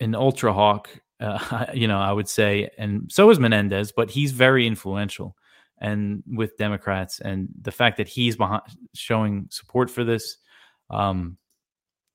an 0.00 0.14
ultra 0.14 0.52
hawk, 0.52 0.90
uh, 1.20 1.66
you 1.74 1.88
know, 1.88 1.98
I 1.98 2.12
would 2.12 2.28
say, 2.28 2.70
and 2.78 3.10
so 3.10 3.30
is 3.30 3.38
Menendez, 3.38 3.92
but 3.92 4.10
he's 4.10 4.32
very 4.32 4.66
influential 4.66 5.36
and 5.80 6.22
with 6.26 6.56
Democrats, 6.56 7.20
and 7.20 7.48
the 7.60 7.72
fact 7.72 7.96
that 7.96 8.08
he's 8.08 8.36
behind 8.36 8.62
showing 8.94 9.46
support 9.50 9.90
for 9.90 10.04
this, 10.04 10.36
um, 10.90 11.36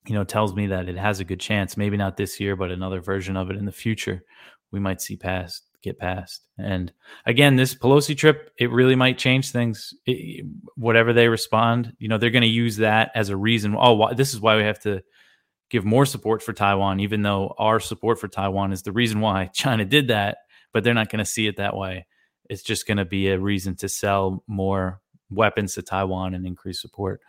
you 0.06 0.14
know, 0.14 0.24
tells 0.24 0.54
me 0.54 0.68
that 0.68 0.88
it 0.88 0.96
has 0.96 1.20
a 1.20 1.24
good 1.24 1.40
chance. 1.40 1.76
Maybe 1.76 1.96
not 1.96 2.16
this 2.16 2.38
year, 2.38 2.56
but 2.56 2.70
another 2.70 3.00
version 3.00 3.36
of 3.36 3.50
it 3.50 3.56
in 3.56 3.64
the 3.64 3.72
future, 3.72 4.22
we 4.70 4.80
might 4.80 5.00
see 5.00 5.16
passed 5.16 5.66
get 5.86 5.98
past. 5.98 6.42
And 6.58 6.92
again, 7.24 7.56
this 7.56 7.74
Pelosi 7.74 8.16
trip, 8.16 8.50
it 8.58 8.70
really 8.70 8.96
might 8.96 9.18
change 9.18 9.50
things. 9.50 9.94
It, 10.04 10.44
whatever 10.74 11.12
they 11.12 11.28
respond, 11.28 11.94
you 11.98 12.08
know, 12.08 12.18
they're 12.18 12.30
going 12.30 12.42
to 12.42 12.48
use 12.48 12.76
that 12.78 13.12
as 13.14 13.30
a 13.30 13.36
reason. 13.36 13.76
Oh, 13.78 14.12
this 14.12 14.34
is 14.34 14.40
why 14.40 14.56
we 14.56 14.64
have 14.64 14.80
to 14.80 15.02
give 15.70 15.84
more 15.84 16.04
support 16.04 16.42
for 16.42 16.52
Taiwan, 16.52 17.00
even 17.00 17.22
though 17.22 17.54
our 17.58 17.80
support 17.80 18.18
for 18.18 18.28
Taiwan 18.28 18.72
is 18.72 18.82
the 18.82 18.92
reason 18.92 19.20
why 19.20 19.46
China 19.54 19.84
did 19.84 20.08
that. 20.08 20.38
But 20.72 20.84
they're 20.84 20.92
not 20.92 21.08
going 21.08 21.24
to 21.24 21.30
see 21.30 21.46
it 21.46 21.56
that 21.56 21.76
way. 21.76 22.06
It's 22.48 22.62
just 22.62 22.86
going 22.86 22.98
to 22.98 23.04
be 23.04 23.28
a 23.28 23.38
reason 23.38 23.74
to 23.76 23.88
sell 23.88 24.42
more 24.46 25.00
weapons 25.30 25.74
to 25.74 25.82
Taiwan 25.82 26.34
and 26.34 26.46
increase 26.46 26.80
support. 26.80 27.20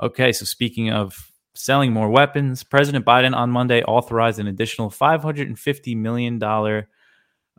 Okay, 0.00 0.32
so 0.32 0.44
speaking 0.44 0.90
of 0.90 1.30
selling 1.54 1.92
more 1.92 2.08
weapons, 2.08 2.62
President 2.62 3.04
Biden 3.04 3.34
on 3.34 3.50
Monday 3.50 3.82
authorized 3.82 4.38
an 4.38 4.46
additional 4.46 4.90
$550 4.90 5.96
million 5.96 6.42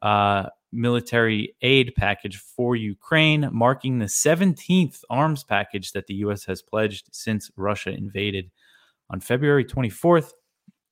uh, 0.01 0.49
military 0.71 1.55
aid 1.61 1.93
package 1.97 2.37
for 2.37 2.75
Ukraine, 2.75 3.49
marking 3.51 3.99
the 3.99 4.05
17th 4.05 5.03
arms 5.09 5.43
package 5.43 5.91
that 5.91 6.07
the 6.07 6.15
U.S. 6.15 6.45
has 6.45 6.61
pledged 6.61 7.09
since 7.11 7.51
Russia 7.55 7.91
invaded. 7.91 8.51
On 9.09 9.19
February 9.19 9.65
24th, 9.65 10.31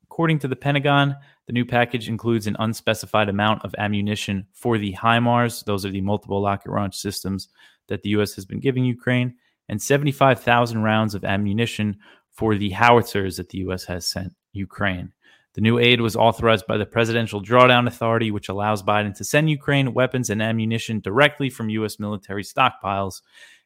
according 0.10 0.40
to 0.40 0.48
the 0.48 0.56
Pentagon, 0.56 1.16
the 1.46 1.54
new 1.54 1.64
package 1.64 2.10
includes 2.10 2.48
an 2.48 2.56
unspecified 2.60 3.30
amount 3.30 3.64
of 3.64 3.76
ammunition 3.78 4.48
for 4.54 4.80
the 4.80 4.94
HIMARS, 4.94 5.66
those 5.66 5.86
are 5.86 5.92
the 5.92 6.02
multiple 6.02 6.44
rocket 6.44 6.72
launch 6.72 6.96
systems 6.98 7.48
that 7.90 8.02
the 8.02 8.10
U.S. 8.10 8.34
has 8.34 8.44
been 8.44 8.60
giving 8.60 8.84
Ukraine, 8.84 9.36
and 9.68 9.80
75,000 9.80 10.82
rounds 10.82 11.14
of 11.14 11.24
ammunition 11.24 11.98
for 12.32 12.56
the 12.56 12.72
howitzers 12.72 13.38
that 13.38 13.50
the 13.50 13.60
U.S. 13.60 13.86
has 13.86 14.08
sent 14.08 14.34
Ukraine. 14.52 15.14
The 15.54 15.62
new 15.62 15.78
aid 15.78 16.02
was 16.02 16.16
authorized 16.16 16.66
by 16.68 16.78
the 16.78 16.86
Presidential 16.86 17.42
Drawdown 17.42 17.88
Authority, 17.88 18.32
which 18.32 18.50
allows 18.50 18.82
Biden 18.82 19.16
to 19.16 19.24
send 19.24 19.50
Ukraine 19.50 19.94
weapons 19.94 20.30
and 20.30 20.42
ammunition 20.42 21.02
directly 21.02 21.50
from 21.50 21.70
U.S. 21.70 22.00
military 22.00 22.44
stockpiles. 22.44 23.22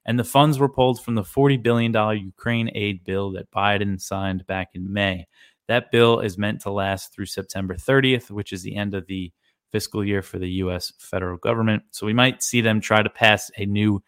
And 0.05 0.19
the 0.19 0.23
funds 0.25 0.59
were 0.59 0.69
pulled 0.69 1.01
from 1.01 1.15
the 1.15 1.21
$40 1.21 1.63
billion 1.63 1.93
Ukraine 2.25 2.69
aid 2.75 3.05
bill 3.05 3.31
that 3.31 3.51
Biden 3.51 4.01
signed 4.01 4.45
back 4.45 4.71
in 4.73 4.91
May. 4.91 5.27
That 5.67 5.91
bill 5.91 6.19
is 6.19 6.37
meant 6.37 6.61
to 6.61 6.71
last 6.71 7.13
through 7.13 7.27
September 7.27 7.75
30th, 7.75 8.29
which 8.29 8.51
is 8.51 8.63
the 8.63 8.75
end 8.75 8.93
of 8.93 9.07
the 9.07 9.31
fiscal 9.71 10.05
year 10.05 10.21
for 10.21 10.37
the 10.37 10.49
U.S. 10.49 10.93
federal 10.99 11.37
government. 11.37 11.83
So 11.91 12.05
we 12.05 12.13
might 12.13 12.43
see 12.43 12.61
them 12.61 12.79
try 12.79 13.01
to 13.01 13.09
pass 13.09 13.49
a 13.57 13.65
new 13.65 14.03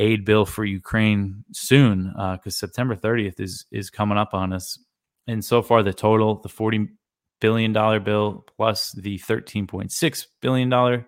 aid 0.00 0.24
bill 0.24 0.46
for 0.46 0.64
Ukraine 0.64 1.44
soon 1.52 2.08
because 2.08 2.54
uh, 2.54 2.66
September 2.66 2.96
30th 2.96 3.40
is 3.40 3.66
is 3.70 3.90
coming 3.90 4.18
up 4.18 4.34
on 4.34 4.52
us. 4.52 4.78
And 5.26 5.44
so 5.44 5.62
far, 5.62 5.82
the 5.82 5.92
total, 5.92 6.40
the 6.40 6.48
40 6.48 6.88
billion 7.40 7.72
dollar 7.72 8.00
bill 8.00 8.44
plus 8.56 8.92
the 8.92 9.18
13.6 9.18 10.26
billion 10.40 10.68
dollar 10.68 11.06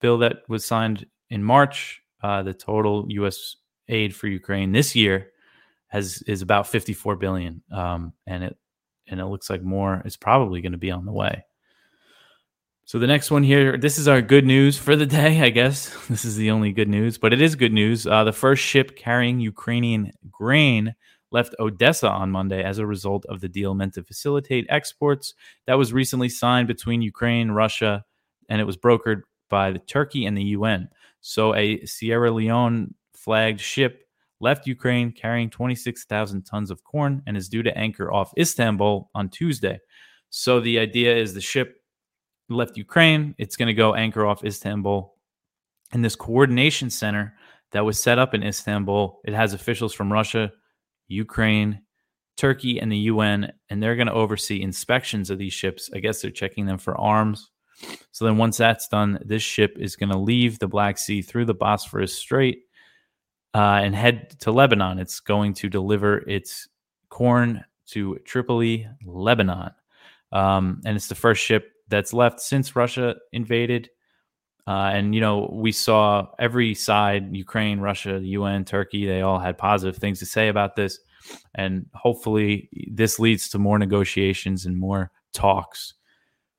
bill 0.00 0.18
that 0.18 0.38
was 0.48 0.64
signed 0.64 1.06
in 1.30 1.42
March, 1.42 2.02
uh, 2.22 2.42
the 2.42 2.54
total 2.54 3.06
U.S. 3.08 3.56
aid 3.88 4.14
for 4.14 4.26
Ukraine 4.26 4.72
this 4.72 4.94
year 4.94 5.30
has 5.88 6.22
is 6.22 6.42
about 6.42 6.66
54 6.66 7.16
billion, 7.16 7.62
um, 7.72 8.12
and 8.26 8.44
it 8.44 8.56
and 9.08 9.20
it 9.20 9.26
looks 9.26 9.50
like 9.50 9.62
more 9.62 10.02
is 10.04 10.16
probably 10.16 10.60
going 10.60 10.72
to 10.72 10.78
be 10.78 10.90
on 10.90 11.06
the 11.06 11.12
way. 11.12 11.44
So 12.84 13.00
the 13.00 13.06
next 13.08 13.32
one 13.32 13.42
here, 13.42 13.76
this 13.76 13.98
is 13.98 14.06
our 14.06 14.22
good 14.22 14.46
news 14.46 14.78
for 14.78 14.94
the 14.94 15.06
day, 15.06 15.42
I 15.42 15.50
guess. 15.50 15.92
This 16.08 16.24
is 16.24 16.36
the 16.36 16.52
only 16.52 16.72
good 16.72 16.88
news, 16.88 17.18
but 17.18 17.32
it 17.32 17.42
is 17.42 17.56
good 17.56 17.72
news. 17.72 18.06
Uh, 18.06 18.22
the 18.22 18.32
first 18.32 18.62
ship 18.62 18.96
carrying 18.96 19.40
Ukrainian 19.40 20.12
grain 20.30 20.94
left 21.32 21.56
Odessa 21.58 22.08
on 22.08 22.30
Monday 22.30 22.62
as 22.62 22.78
a 22.78 22.86
result 22.86 23.26
of 23.26 23.40
the 23.40 23.48
deal 23.48 23.74
meant 23.74 23.94
to 23.94 24.04
facilitate 24.04 24.66
exports 24.68 25.34
that 25.66 25.74
was 25.74 25.92
recently 25.92 26.28
signed 26.28 26.68
between 26.68 27.02
Ukraine, 27.02 27.50
Russia, 27.50 28.04
and 28.48 28.60
it 28.60 28.64
was 28.64 28.76
brokered 28.76 29.22
by 29.50 29.72
the 29.72 29.80
Turkey 29.80 30.24
and 30.24 30.38
the 30.38 30.44
UN. 30.44 30.88
So 31.20 31.56
a 31.56 31.84
Sierra 31.86 32.30
Leone 32.30 32.94
flagged 33.14 33.60
ship 33.60 34.05
left 34.40 34.66
Ukraine 34.66 35.12
carrying 35.12 35.50
26,000 35.50 36.42
tons 36.42 36.70
of 36.70 36.84
corn 36.84 37.22
and 37.26 37.36
is 37.36 37.48
due 37.48 37.62
to 37.62 37.76
anchor 37.76 38.12
off 38.12 38.32
Istanbul 38.38 39.10
on 39.14 39.28
Tuesday. 39.28 39.78
So 40.30 40.60
the 40.60 40.78
idea 40.78 41.16
is 41.16 41.34
the 41.34 41.40
ship 41.40 41.76
left 42.48 42.76
Ukraine, 42.76 43.34
it's 43.38 43.56
going 43.56 43.68
to 43.68 43.74
go 43.74 43.94
anchor 43.94 44.26
off 44.26 44.44
Istanbul. 44.44 45.14
And 45.92 46.04
this 46.04 46.16
coordination 46.16 46.90
center 46.90 47.34
that 47.72 47.84
was 47.84 48.00
set 48.00 48.18
up 48.18 48.34
in 48.34 48.42
Istanbul, 48.42 49.20
it 49.24 49.34
has 49.34 49.52
officials 49.52 49.94
from 49.94 50.12
Russia, 50.12 50.52
Ukraine, 51.08 51.82
Turkey, 52.36 52.80
and 52.80 52.92
the 52.92 52.98
UN, 52.98 53.52
and 53.70 53.82
they're 53.82 53.96
going 53.96 54.08
to 54.08 54.12
oversee 54.12 54.60
inspections 54.62 55.30
of 55.30 55.38
these 55.38 55.52
ships. 55.52 55.90
I 55.94 55.98
guess 55.98 56.20
they're 56.20 56.30
checking 56.30 56.66
them 56.66 56.78
for 56.78 57.00
arms. 57.00 57.50
So 58.10 58.24
then, 58.24 58.36
once 58.36 58.56
that's 58.56 58.88
done, 58.88 59.18
this 59.24 59.42
ship 59.42 59.76
is 59.78 59.96
going 59.96 60.10
to 60.10 60.18
leave 60.18 60.58
the 60.58 60.68
Black 60.68 60.98
Sea 60.98 61.22
through 61.22 61.44
the 61.44 61.54
Bosphorus 61.54 62.14
Strait 62.14 62.60
uh, 63.56 63.80
and 63.82 63.96
head 63.96 64.38
to 64.40 64.52
Lebanon. 64.52 64.98
It's 64.98 65.18
going 65.18 65.54
to 65.54 65.70
deliver 65.70 66.18
its 66.28 66.68
corn 67.08 67.64
to 67.86 68.18
Tripoli, 68.26 68.86
Lebanon. 69.06 69.70
Um, 70.30 70.82
and 70.84 70.94
it's 70.94 71.08
the 71.08 71.14
first 71.14 71.42
ship 71.42 71.72
that's 71.88 72.12
left 72.12 72.40
since 72.40 72.76
Russia 72.76 73.16
invaded. 73.32 73.88
Uh, 74.66 74.90
and 74.92 75.14
you 75.14 75.22
know, 75.22 75.48
we 75.54 75.72
saw 75.72 76.26
every 76.38 76.74
side 76.74 77.34
Ukraine, 77.34 77.80
Russia, 77.80 78.18
the 78.18 78.28
UN, 78.28 78.66
Turkey 78.66 79.06
they 79.06 79.22
all 79.22 79.38
had 79.38 79.56
positive 79.56 79.96
things 79.96 80.18
to 80.18 80.26
say 80.26 80.48
about 80.48 80.76
this. 80.76 80.98
And 81.54 81.86
hopefully, 81.94 82.68
this 82.92 83.18
leads 83.18 83.48
to 83.50 83.58
more 83.58 83.78
negotiations 83.78 84.66
and 84.66 84.76
more 84.76 85.10
talks. 85.32 85.94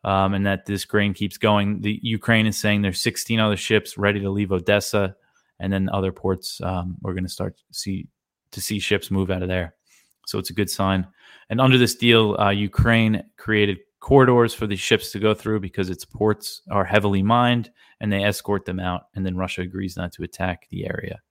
Um, 0.03 0.33
and 0.33 0.47
that 0.47 0.65
this 0.65 0.83
grain 0.83 1.13
keeps 1.13 1.37
going. 1.37 1.81
The 1.81 1.99
Ukraine 2.01 2.47
is 2.47 2.57
saying 2.57 2.81
there's 2.81 3.01
16 3.01 3.39
other 3.39 3.57
ships 3.57 3.99
ready 3.99 4.19
to 4.21 4.31
leave 4.31 4.51
Odessa, 4.51 5.15
and 5.59 5.71
then 5.71 5.89
other 5.89 6.11
ports. 6.11 6.61
Um, 6.61 6.97
we're 7.01 7.13
going 7.13 7.23
to 7.23 7.29
start 7.29 7.57
to 7.57 7.63
see 7.71 8.07
to 8.51 8.61
see 8.61 8.79
ships 8.79 9.11
move 9.11 9.29
out 9.29 9.41
of 9.41 9.49
there. 9.49 9.75
So 10.25 10.39
it's 10.39 10.49
a 10.49 10.53
good 10.53 10.69
sign. 10.69 11.07
And 11.49 11.61
under 11.61 11.77
this 11.77 11.95
deal, 11.95 12.35
uh, 12.39 12.49
Ukraine 12.49 13.23
created 13.37 13.79
corridors 13.99 14.53
for 14.53 14.67
these 14.67 14.79
ships 14.79 15.11
to 15.11 15.19
go 15.19 15.33
through 15.33 15.59
because 15.59 15.89
its 15.89 16.05
ports 16.05 16.61
are 16.69 16.85
heavily 16.85 17.23
mined 17.23 17.71
and 17.99 18.11
they 18.11 18.23
escort 18.23 18.65
them 18.65 18.79
out. 18.79 19.03
And 19.15 19.25
then 19.25 19.37
Russia 19.37 19.61
agrees 19.61 19.97
not 19.97 20.11
to 20.13 20.23
attack 20.23 20.67
the 20.69 20.85
area. 20.85 21.21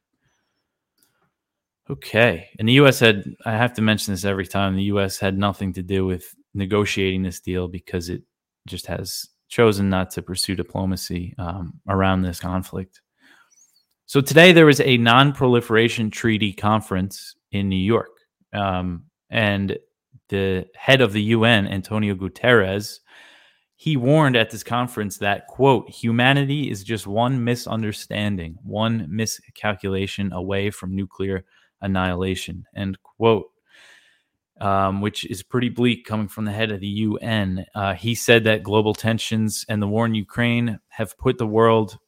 Okay. 1.88 2.49
And 2.59 2.68
the 2.68 2.75
U.S. 2.75 2.99
had, 2.99 3.25
I 3.45 3.52
have 3.52 3.75
to 3.75 3.83
mention 3.83 4.12
this 4.12 4.25
every 4.25 4.47
time, 4.47 4.75
the 4.75 4.85
U.S. 4.85 5.18
had 5.18 5.38
nothing 5.38 5.73
to 5.75 5.83
do 5.83 6.04
with 6.04 6.35
negotiating 6.54 7.23
this 7.23 7.40
deal 7.40 7.68
because 7.68 8.09
it 8.09 8.23
just 8.66 8.87
has 8.87 9.28
chosen 9.49 9.88
not 9.88 10.11
to 10.11 10.23
pursue 10.23 10.56
diplomacy 10.56 11.35
um, 11.38 11.80
around 11.88 12.23
this 12.23 12.40
conflict. 12.40 13.02
So 14.08 14.20
today 14.20 14.52
there 14.52 14.66
was 14.66 14.80
a 14.80 14.96
non 14.98 15.32
proliferation 15.32 16.10
treaty 16.10 16.52
conference 16.52 17.34
in 17.50 17.68
New 17.68 17.76
York. 17.76 18.10
Um, 18.52 19.06
and 19.30 19.76
the 20.28 20.66
head 20.76 21.00
of 21.00 21.12
the 21.12 21.22
UN, 21.22 21.66
Antonio 21.66 22.14
Guterres, 22.14 23.00
he 23.75 23.96
warned 23.96 24.36
at 24.36 24.50
this 24.50 24.62
conference 24.62 25.18
that, 25.18 25.48
quote, 25.48 25.90
humanity 25.90 26.70
is 26.70 26.84
just 26.84 27.06
one 27.08 27.42
misunderstanding, 27.42 28.56
one 28.62 29.06
miscalculation 29.10 30.32
away 30.32 30.70
from 30.70 30.94
nuclear 30.94 31.44
annihilation, 31.80 32.64
end 32.76 32.98
quote. 33.02 33.46
Um, 34.58 35.02
which 35.02 35.26
is 35.26 35.42
pretty 35.42 35.68
bleak 35.68 36.06
coming 36.06 36.28
from 36.28 36.46
the 36.46 36.52
head 36.52 36.70
of 36.70 36.80
the 36.80 36.86
UN. 36.86 37.66
Uh, 37.75 37.92
he 37.92 38.14
said 38.14 38.44
that 38.44 38.62
global 38.62 38.94
tensions 38.94 39.66
and 39.68 39.82
the 39.82 39.86
war 39.86 40.06
in 40.06 40.14
Ukraine 40.14 40.80
have 40.88 41.18
put 41.18 41.36
the 41.36 41.46
world 41.46 41.98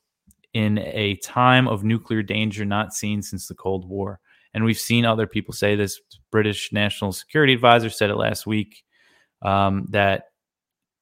in 0.59 0.79
a 0.79 1.17
time 1.17 1.69
of 1.69 1.85
nuclear 1.85 2.23
danger 2.23 2.65
not 2.65 2.93
seen 2.93 3.23
since 3.23 3.47
the 3.47 3.55
Cold 3.55 3.89
War 3.89 4.21
and 4.55 4.65
we've 4.65 4.79
seen 4.79 5.05
other 5.05 5.27
people 5.27 5.55
say 5.55 5.77
this. 5.77 6.01
British 6.31 6.73
National 6.73 7.13
Security 7.13 7.55
Advisor 7.55 7.91
said 7.91 8.11
it 8.11 8.17
last 8.17 8.47
week 8.47 8.83
um, 9.43 9.87
that 9.91 10.25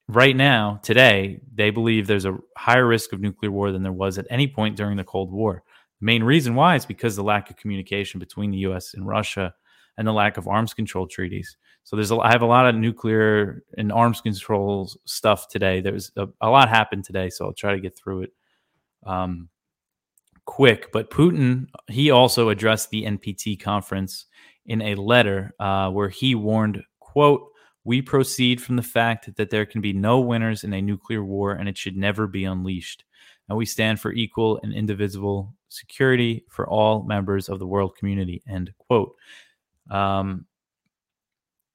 right 0.07 0.35
now, 0.35 0.79
today, 0.83 1.41
they 1.53 1.69
believe 1.69 2.07
there's 2.07 2.25
a 2.25 2.37
higher 2.57 2.85
risk 2.85 3.13
of 3.13 3.19
nuclear 3.19 3.51
war 3.51 3.71
than 3.71 3.83
there 3.83 3.91
was 3.91 4.17
at 4.17 4.27
any 4.29 4.47
point 4.47 4.77
during 4.77 4.95
the 4.95 5.03
Cold 5.03 5.31
War. 5.31 5.63
The 5.99 6.05
main 6.05 6.23
reason 6.23 6.55
why 6.55 6.75
is 6.75 6.85
because 6.85 7.15
the 7.15 7.23
lack 7.23 7.49
of 7.49 7.57
communication 7.57 8.19
between 8.19 8.51
the 8.51 8.59
U.S. 8.59 8.93
and 8.93 9.07
Russia 9.07 9.53
and 9.97 10.07
the 10.07 10.13
lack 10.13 10.37
of 10.37 10.47
arms 10.47 10.73
control 10.73 11.07
treaties. 11.07 11.57
So 11.83 11.95
there's 11.95 12.11
a, 12.11 12.17
I 12.17 12.31
have 12.31 12.43
a 12.43 12.45
lot 12.45 12.67
of 12.67 12.75
nuclear 12.75 13.63
and 13.77 13.91
arms 13.91 14.21
control 14.21 14.91
stuff 15.05 15.47
today. 15.49 15.81
There's 15.81 16.11
a, 16.15 16.27
a 16.41 16.49
lot 16.49 16.69
happened 16.69 17.05
today, 17.05 17.29
so 17.29 17.45
I'll 17.45 17.53
try 17.53 17.73
to 17.73 17.81
get 17.81 17.97
through 17.97 18.23
it. 18.23 18.33
Um, 19.07 19.49
quick, 20.45 20.91
but 20.91 21.11
Putin, 21.11 21.67
he 21.87 22.09
also 22.11 22.49
addressed 22.49 22.89
the 22.89 23.03
NPT 23.03 23.59
conference 23.59 24.25
in 24.65 24.81
a 24.81 24.95
letter 24.95 25.53
uh, 25.59 25.89
where 25.89 26.09
he 26.09 26.35
warned, 26.35 26.83
quote, 26.99 27.49
we 27.83 28.01
proceed 28.01 28.61
from 28.61 28.75
the 28.75 28.81
fact 28.81 29.33
that 29.37 29.49
there 29.49 29.65
can 29.65 29.79
be 29.79 29.93
no 29.93 30.19
winners 30.19 30.63
in 30.65 30.73
a 30.73 30.81
nuclear 30.81 31.23
war 31.23 31.53
and 31.53 31.69
it 31.69 31.77
should 31.77 31.95
never 31.95 32.27
be 32.27 32.43
unleashed. 32.43 33.05
And 33.47 33.57
we 33.57 33.65
stand 33.65 33.99
for 34.01 34.11
equal 34.11 34.59
and 34.61 34.73
indivisible 34.73 35.53
security 35.69 36.43
for 36.49 36.67
all 36.67 37.03
members 37.03 37.47
of 37.47 37.59
the 37.59 37.67
world 37.67 37.95
community, 37.95 38.43
end 38.49 38.73
quote. 38.77 39.15
Um, 39.89 40.45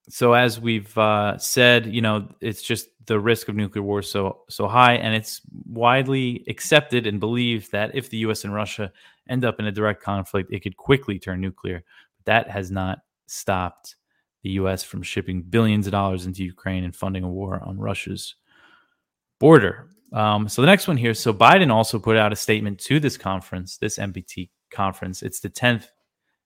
so 0.09 0.33
as 0.33 0.61
we've 0.61 0.97
uh, 0.99 1.39
said, 1.39 1.87
you 1.87 2.01
know, 2.01 2.29
it's 2.41 2.63
just 2.63 2.89
the 3.07 3.19
risk 3.19 3.49
of 3.49 3.57
nuclear 3.57 3.83
war 3.83 4.03
so 4.03 4.43
so 4.49 4.69
high, 4.69 4.95
and 4.95 5.15
it's 5.15 5.41
widely 5.67 6.45
accepted 6.49 7.07
and 7.07 7.21
believed 7.21 7.73
that 7.73 7.95
if 7.95 8.11
the 8.11 8.19
U.S. 8.19 8.45
and 8.45 8.55
Russia 8.55 8.93
end 9.29 9.45
up 9.45 9.61
in 9.61 9.67
a 9.67 9.73
direct 9.73 10.03
conflict, 10.03 10.53
it 10.53 10.61
could 10.61 10.77
quickly 10.77 11.19
turn 11.19 11.41
nuclear. 11.41 11.85
That 12.25 12.51
has 12.51 12.71
not 12.71 13.01
stopped 13.27 13.97
the 14.43 14.51
U.S. 14.51 14.83
from 14.83 15.03
shipping 15.03 15.43
billions 15.43 15.87
of 15.87 15.93
dollars 15.93 16.27
into 16.27 16.45
Ukraine 16.45 16.85
and 16.85 16.95
funding 16.95 17.23
a 17.23 17.29
war 17.29 17.63
on 17.65 17.79
Russia's 17.79 18.35
border. 19.39 19.89
Um, 20.13 20.49
so 20.49 20.63
the 20.63 20.67
next 20.67 20.89
one 20.89 20.97
here. 20.97 21.15
So 21.15 21.33
Biden 21.33 21.73
also 21.73 21.99
put 21.99 22.17
out 22.17 22.33
a 22.33 22.37
statement 22.37 22.79
to 22.81 23.01
this 23.01 23.17
conference, 23.17 23.79
this 23.79 23.99
NPT 23.99 24.51
conference. 24.71 25.23
It's 25.23 25.41
the 25.41 25.49
tenth 25.49 25.91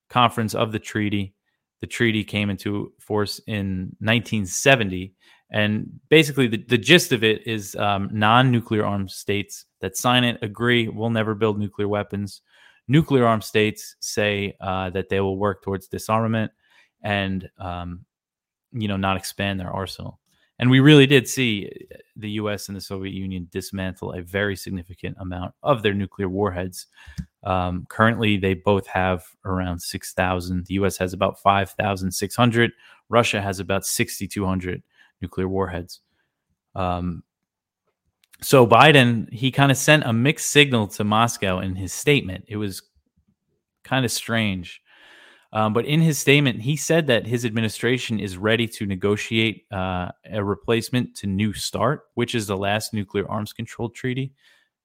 conference 0.09 0.55
of 0.55 0.73
the 0.73 0.79
treaty 0.79 1.35
the 1.81 1.87
treaty 1.87 2.25
came 2.25 2.51
into 2.51 2.93
force 2.99 3.41
in 3.47 3.95
1970. 4.01 5.15
And 5.51 6.01
basically, 6.09 6.49
the, 6.49 6.59
the 6.59 6.79
gist 6.79 7.13
of 7.13 7.23
it 7.23 7.47
is 7.47 7.77
um, 7.77 8.09
non 8.13 8.51
nuclear 8.51 8.85
armed 8.85 9.11
states 9.11 9.67
that 9.81 9.97
sign 9.97 10.25
it 10.25 10.39
agree 10.43 10.89
we'll 10.89 11.11
never 11.11 11.35
build 11.35 11.59
nuclear 11.59 11.89
weapons. 11.89 12.43
Nuclear 12.89 13.27
armed 13.27 13.45
states 13.45 13.97
say 14.01 14.57
uh, 14.61 14.91
that 14.91 15.09
they 15.09 15.21
will 15.21 15.39
work 15.39 15.63
towards 15.63 15.89
disarmament 15.89 16.53
and, 17.03 17.49
um, 17.59 18.05
you 18.73 18.89
know, 18.89 18.97
not 18.97 19.17
expand 19.17 19.61
their 19.61 19.71
arsenal. 19.71 20.21
And 20.59 20.71
we 20.71 20.81
really 20.81 21.07
did 21.07 21.29
see 21.29 21.71
the 22.17 22.31
US 22.31 22.69
and 22.69 22.77
the 22.77 22.81
Soviet 22.81 23.13
Union 23.13 23.49
dismantle 23.51 24.13
a 24.13 24.23
very 24.23 24.57
significant 24.57 25.17
amount 25.21 25.55
of 25.63 25.83
their 25.83 25.95
nuclear 25.95 26.29
warheads. 26.29 26.87
Um, 27.47 27.87
currently, 27.89 28.37
they 28.37 28.55
both 28.55 28.89
have 28.89 29.25
around 29.45 29.81
6,000. 29.81 30.67
The 30.67 30.75
US 30.75 30.99
has 30.99 31.13
about 31.13 31.41
5,600. 31.41 32.73
Russia 33.09 33.41
has 33.41 33.61
about 33.61 33.87
6,200 33.87 34.83
nuclear 35.23 35.49
warheads. 35.49 36.01
Um, 36.75 37.23
so 38.43 38.67
Biden, 38.67 39.33
he 39.33 39.53
kind 39.53 39.71
of 39.71 39.79
sent 39.79 40.03
a 40.05 40.13
mixed 40.13 40.49
signal 40.49 40.89
to 40.89 41.05
Moscow 41.05 41.61
in 41.61 41.77
his 41.77 41.93
statement. 41.93 42.45
It 42.49 42.57
was 42.57 42.83
kind 43.85 44.05
of 44.05 44.11
strange. 44.11 44.83
Um, 45.53 45.73
but 45.73 45.87
in 45.87 46.01
his 46.01 46.19
statement, 46.19 46.61
he 46.61 46.77
said 46.77 47.07
that 47.07 47.27
his 47.29 47.45
administration 47.45 48.19
is 48.19 48.37
ready 48.37 48.67
to 48.67 48.87
negotiate 48.87 49.67
uh, 49.73 50.09
a 50.31 50.43
replacement 50.43 51.15
to 51.19 51.29
New 51.29 51.55
START, 51.55 52.03
which 52.15 52.35
is 52.35 52.49
the 52.49 52.57
last 52.57 52.93
nuclear 52.93 53.31
arms 53.31 53.53
control 53.53 53.89
treaty 53.89 54.35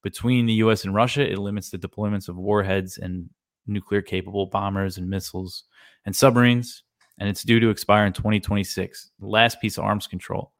between 0.03 0.45
the 0.45 0.53
U.S. 0.53 0.83
and 0.83 0.93
Russia. 0.93 1.29
It 1.29 1.37
limits 1.37 1.69
the 1.69 1.77
deployments 1.77 2.27
of 2.27 2.37
warheads 2.37 2.97
and 2.97 3.29
nuclear 3.67 4.01
capable 4.01 4.47
bombers 4.47 4.97
and 4.97 5.09
missiles 5.09 5.63
and 6.05 6.15
submarines, 6.15 6.83
and 7.19 7.29
it's 7.29 7.43
due 7.43 7.59
to 7.59 7.69
expire 7.69 8.05
in 8.05 8.13
2026. 8.13 9.11
The 9.19 9.27
last 9.27 9.61
piece 9.61 9.77
of 9.77 9.83
arms 9.83 10.07
control. 10.07 10.51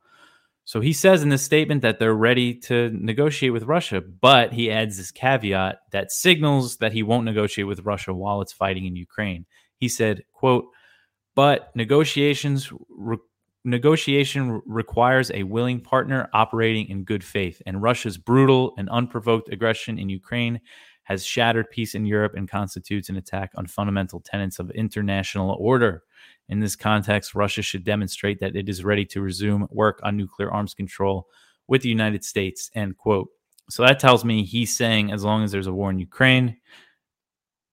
So 0.64 0.80
he 0.80 0.94
says 0.94 1.24
in 1.24 1.30
this 1.30 1.44
statement 1.44 1.82
that 1.82 2.00
they're 2.00 2.14
ready 2.14 2.54
to 2.54 2.92
negotiate 2.92 3.52
with 3.52 3.64
Russia, 3.64 4.00
but 4.00 4.54
he 4.54 4.72
adds 4.72 4.98
this 4.98 5.12
caveat 5.12 5.80
that 5.92 6.12
signals 6.12 6.78
that 6.78 6.94
he 6.94 7.04
won't 7.04 7.26
negotiate 7.26 7.68
with 7.68 7.80
Russia 7.82 8.14
while 8.14 8.42
it's 8.42 8.54
fighting 8.54 8.86
in 8.86 8.96
Ukraine. 8.96 9.46
He 9.78 9.90
said, 9.90 10.24
quote, 10.32 10.66
but 11.36 11.76
negotiations 11.76 12.72
re- 12.90 13.18
negotiation 13.64 14.62
requires 14.66 15.32
a 15.32 15.44
willing 15.44 15.80
partner 15.80 16.30
operating 16.34 16.90
in 16.90 17.04
good 17.04 17.24
faith, 17.24 17.62
and 17.66 17.82
Russia's 17.82 18.18
brutal 18.18 18.74
and 18.78 18.90
unprovoked 18.90 19.52
aggression 19.52 20.00
in 20.00 20.10
Ukraine 20.10 20.60
has 21.04 21.26
shattered 21.26 21.70
peace 21.72 21.96
in 21.96 22.06
Europe 22.06 22.34
and 22.36 22.50
constitutes 22.50 23.10
an 23.10 23.18
attack 23.18 23.52
on 23.56 23.66
fundamental 23.66 24.20
tenets 24.22 24.60
of 24.60 24.70
international 24.72 25.58
order. 25.60 26.04
In 26.50 26.60
this 26.60 26.76
context, 26.76 27.36
Russia 27.36 27.62
should 27.62 27.84
demonstrate 27.84 28.40
that 28.40 28.56
it 28.56 28.70
is 28.70 28.84
ready 28.84 29.06
to 29.06 29.22
resume 29.22 29.68
work 29.72 30.00
on 30.04 30.18
nuclear 30.18 30.52
arms 30.52 30.74
control 30.74 31.28
with 31.68 31.82
the 31.82 31.90
United 31.90 32.24
States. 32.24 32.70
End 32.76 32.98
quote. 32.98 33.30
So 33.70 33.84
that 33.84 34.00
tells 34.00 34.26
me 34.26 34.44
he's 34.44 34.76
saying 34.76 35.12
as 35.12 35.24
long 35.24 35.44
as 35.44 35.52
there's 35.52 35.68
a 35.68 35.74
war 35.74 35.90
in 35.90 36.00
Ukraine, 36.00 36.58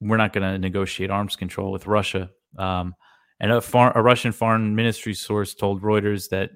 we're 0.01 0.17
not 0.17 0.33
going 0.33 0.49
to 0.51 0.59
negotiate 0.59 1.11
arms 1.11 1.35
control 1.35 1.73
with 1.73 1.87
Russia. 1.87 2.31
Um, 2.57 2.95
and 3.41 3.53
a, 3.53 3.61
far, 3.61 3.97
a 3.97 4.03
Russian 4.03 4.33
foreign 4.33 4.75
ministry 4.75 5.15
source 5.15 5.55
told 5.55 5.83
Reuters 5.83 6.29
that 6.31 6.51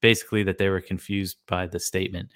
basically 0.00 0.42
that 0.44 0.58
they 0.58 0.68
were 0.68 0.80
confused 0.80 1.38
by 1.46 1.66
the 1.66 1.80
statement. 1.80 2.30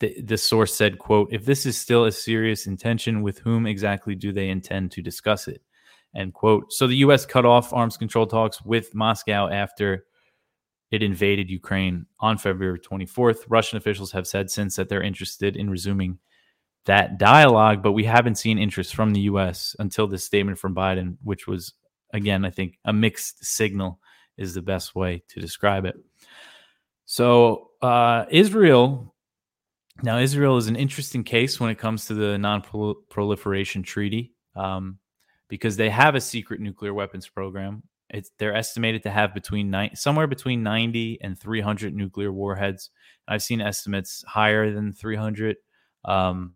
The, 0.00 0.22
the 0.22 0.38
source 0.38 0.72
said, 0.72 0.98
"quote 0.98 1.32
If 1.32 1.44
this 1.44 1.66
is 1.66 1.76
still 1.76 2.04
a 2.04 2.12
serious 2.12 2.68
intention, 2.68 3.22
with 3.22 3.40
whom 3.40 3.66
exactly 3.66 4.14
do 4.14 4.32
they 4.32 4.48
intend 4.48 4.92
to 4.92 5.02
discuss 5.02 5.48
it?" 5.48 5.60
End 6.14 6.34
quote. 6.34 6.72
So 6.72 6.86
the 6.86 6.96
U.S. 6.96 7.26
cut 7.26 7.44
off 7.44 7.72
arms 7.72 7.96
control 7.96 8.26
talks 8.26 8.62
with 8.62 8.94
Moscow 8.94 9.48
after 9.48 10.04
it 10.90 11.02
invaded 11.02 11.50
Ukraine 11.50 12.06
on 12.20 12.38
February 12.38 12.80
24th. 12.80 13.44
Russian 13.48 13.76
officials 13.76 14.12
have 14.12 14.26
said 14.26 14.50
since 14.50 14.76
that 14.76 14.88
they're 14.88 15.02
interested 15.02 15.56
in 15.56 15.68
resuming 15.68 16.18
that 16.86 17.18
dialogue, 17.18 17.82
but 17.82 17.92
we 17.92 18.04
haven't 18.04 18.36
seen 18.36 18.58
interest 18.58 18.94
from 18.94 19.12
the 19.12 19.20
U.S. 19.22 19.76
until 19.78 20.06
this 20.06 20.24
statement 20.24 20.58
from 20.58 20.74
Biden, 20.74 21.18
which 21.22 21.46
was, 21.46 21.74
again, 22.12 22.44
I 22.44 22.50
think 22.50 22.78
a 22.84 22.92
mixed 22.92 23.44
signal 23.44 24.00
is 24.36 24.54
the 24.54 24.62
best 24.62 24.94
way 24.94 25.22
to 25.28 25.40
describe 25.40 25.84
it. 25.84 25.96
So, 27.06 27.70
uh, 27.82 28.26
Israel, 28.30 29.14
now, 30.02 30.18
Israel 30.18 30.56
is 30.58 30.68
an 30.68 30.76
interesting 30.76 31.24
case 31.24 31.58
when 31.58 31.70
it 31.70 31.78
comes 31.78 32.06
to 32.06 32.14
the 32.14 32.38
non 32.38 32.62
proliferation 32.62 33.82
treaty 33.82 34.32
um, 34.54 34.98
because 35.48 35.76
they 35.76 35.90
have 35.90 36.14
a 36.14 36.20
secret 36.20 36.60
nuclear 36.60 36.94
weapons 36.94 37.26
program. 37.26 37.82
It's, 38.10 38.30
they're 38.38 38.54
estimated 38.54 39.02
to 39.02 39.10
have 39.10 39.34
between 39.34 39.70
ni- 39.70 39.90
somewhere 39.94 40.26
between 40.26 40.62
90 40.62 41.18
and 41.20 41.38
300 41.38 41.94
nuclear 41.94 42.32
warheads. 42.32 42.90
I've 43.26 43.42
seen 43.42 43.60
estimates 43.60 44.24
higher 44.26 44.72
than 44.72 44.92
300. 44.92 45.56
Um, 46.04 46.54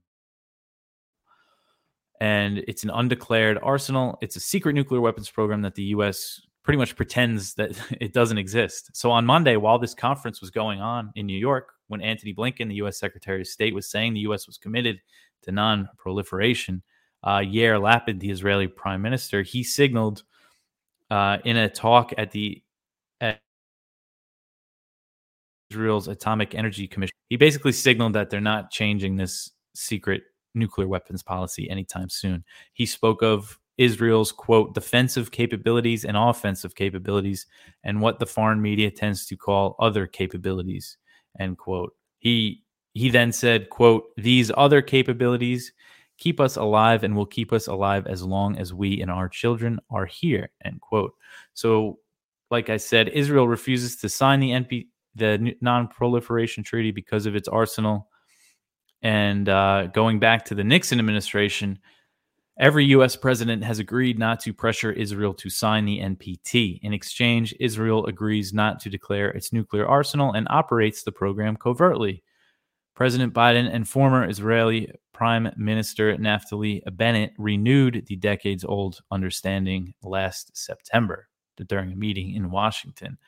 and 2.22 2.58
it's 2.68 2.84
an 2.84 2.90
undeclared 2.90 3.58
arsenal. 3.64 4.16
It's 4.22 4.36
a 4.36 4.40
secret 4.40 4.74
nuclear 4.74 5.00
weapons 5.00 5.28
program 5.28 5.60
that 5.62 5.74
the 5.74 5.82
U.S. 5.96 6.40
pretty 6.62 6.78
much 6.78 6.94
pretends 6.94 7.54
that 7.54 7.72
it 8.00 8.12
doesn't 8.12 8.38
exist. 8.38 8.90
So 8.94 9.10
on 9.10 9.26
Monday, 9.26 9.56
while 9.56 9.80
this 9.80 9.92
conference 9.92 10.40
was 10.40 10.52
going 10.52 10.80
on 10.80 11.10
in 11.16 11.26
New 11.26 11.36
York, 11.36 11.72
when 11.88 12.00
Antony 12.00 12.32
Blinken, 12.32 12.68
the 12.68 12.76
U.S. 12.76 12.96
Secretary 12.96 13.40
of 13.40 13.48
State, 13.48 13.74
was 13.74 13.90
saying 13.90 14.14
the 14.14 14.20
U.S. 14.20 14.46
was 14.46 14.56
committed 14.56 15.00
to 15.42 15.50
non-proliferation, 15.50 16.84
uh, 17.24 17.38
Yair 17.38 17.80
Lapid, 17.80 18.20
the 18.20 18.30
Israeli 18.30 18.68
Prime 18.68 19.02
Minister, 19.02 19.42
he 19.42 19.64
signaled 19.64 20.22
uh, 21.10 21.38
in 21.44 21.56
a 21.56 21.68
talk 21.68 22.12
at 22.16 22.30
the 22.30 22.62
Israel's 25.70 26.06
Atomic 26.06 26.54
Energy 26.54 26.86
Commission. 26.86 27.16
He 27.30 27.36
basically 27.36 27.72
signaled 27.72 28.12
that 28.12 28.30
they're 28.30 28.40
not 28.40 28.70
changing 28.70 29.16
this 29.16 29.50
secret 29.74 30.22
nuclear 30.54 30.88
weapons 30.88 31.22
policy 31.22 31.68
anytime 31.70 32.08
soon. 32.08 32.44
He 32.72 32.86
spoke 32.86 33.22
of 33.22 33.58
Israel's 33.78 34.32
quote 34.32 34.74
defensive 34.74 35.30
capabilities 35.30 36.04
and 36.04 36.16
offensive 36.16 36.74
capabilities 36.74 37.46
and 37.84 38.00
what 38.00 38.18
the 38.18 38.26
foreign 38.26 38.60
media 38.60 38.90
tends 38.90 39.26
to 39.26 39.36
call 39.36 39.76
other 39.78 40.06
capabilities 40.06 40.98
end 41.38 41.58
quote. 41.58 41.94
He 42.18 42.62
he 42.94 43.08
then 43.08 43.32
said 43.32 43.70
quote 43.70 44.04
these 44.16 44.50
other 44.56 44.82
capabilities 44.82 45.72
keep 46.18 46.38
us 46.38 46.56
alive 46.56 47.02
and 47.02 47.16
will 47.16 47.26
keep 47.26 47.52
us 47.52 47.66
alive 47.66 48.06
as 48.06 48.22
long 48.22 48.58
as 48.58 48.74
we 48.74 49.00
and 49.00 49.10
our 49.10 49.28
children 49.28 49.80
are 49.90 50.06
here 50.06 50.50
end 50.64 50.80
quote. 50.80 51.14
So 51.54 51.98
like 52.50 52.68
I 52.68 52.76
said 52.76 53.08
Israel 53.08 53.48
refuses 53.48 53.96
to 53.96 54.08
sign 54.08 54.40
the 54.40 54.50
NP 54.50 54.88
the 55.14 55.54
non-proliferation 55.60 56.64
treaty 56.64 56.90
because 56.90 57.26
of 57.26 57.36
its 57.36 57.48
arsenal 57.48 58.08
and 59.02 59.48
uh, 59.48 59.86
going 59.88 60.18
back 60.18 60.44
to 60.46 60.54
the 60.54 60.64
Nixon 60.64 60.98
administration, 60.98 61.78
every 62.58 62.84
U.S. 62.86 63.16
president 63.16 63.64
has 63.64 63.78
agreed 63.78 64.18
not 64.18 64.40
to 64.40 64.52
pressure 64.52 64.92
Israel 64.92 65.34
to 65.34 65.50
sign 65.50 65.84
the 65.84 65.98
NPT. 65.98 66.78
In 66.82 66.92
exchange, 66.92 67.54
Israel 67.58 68.06
agrees 68.06 68.52
not 68.52 68.80
to 68.80 68.90
declare 68.90 69.30
its 69.30 69.52
nuclear 69.52 69.86
arsenal 69.86 70.32
and 70.32 70.46
operates 70.50 71.02
the 71.02 71.12
program 71.12 71.56
covertly. 71.56 72.22
President 72.94 73.32
Biden 73.32 73.72
and 73.72 73.88
former 73.88 74.28
Israeli 74.28 74.90
Prime 75.12 75.50
Minister 75.56 76.16
Naftali 76.16 76.82
Bennett 76.96 77.32
renewed 77.38 78.04
the 78.06 78.16
decades 78.16 78.64
old 78.64 79.00
understanding 79.10 79.94
last 80.02 80.56
September 80.56 81.28
during 81.68 81.92
a 81.92 81.96
meeting 81.96 82.34
in 82.34 82.50
Washington. 82.50 83.18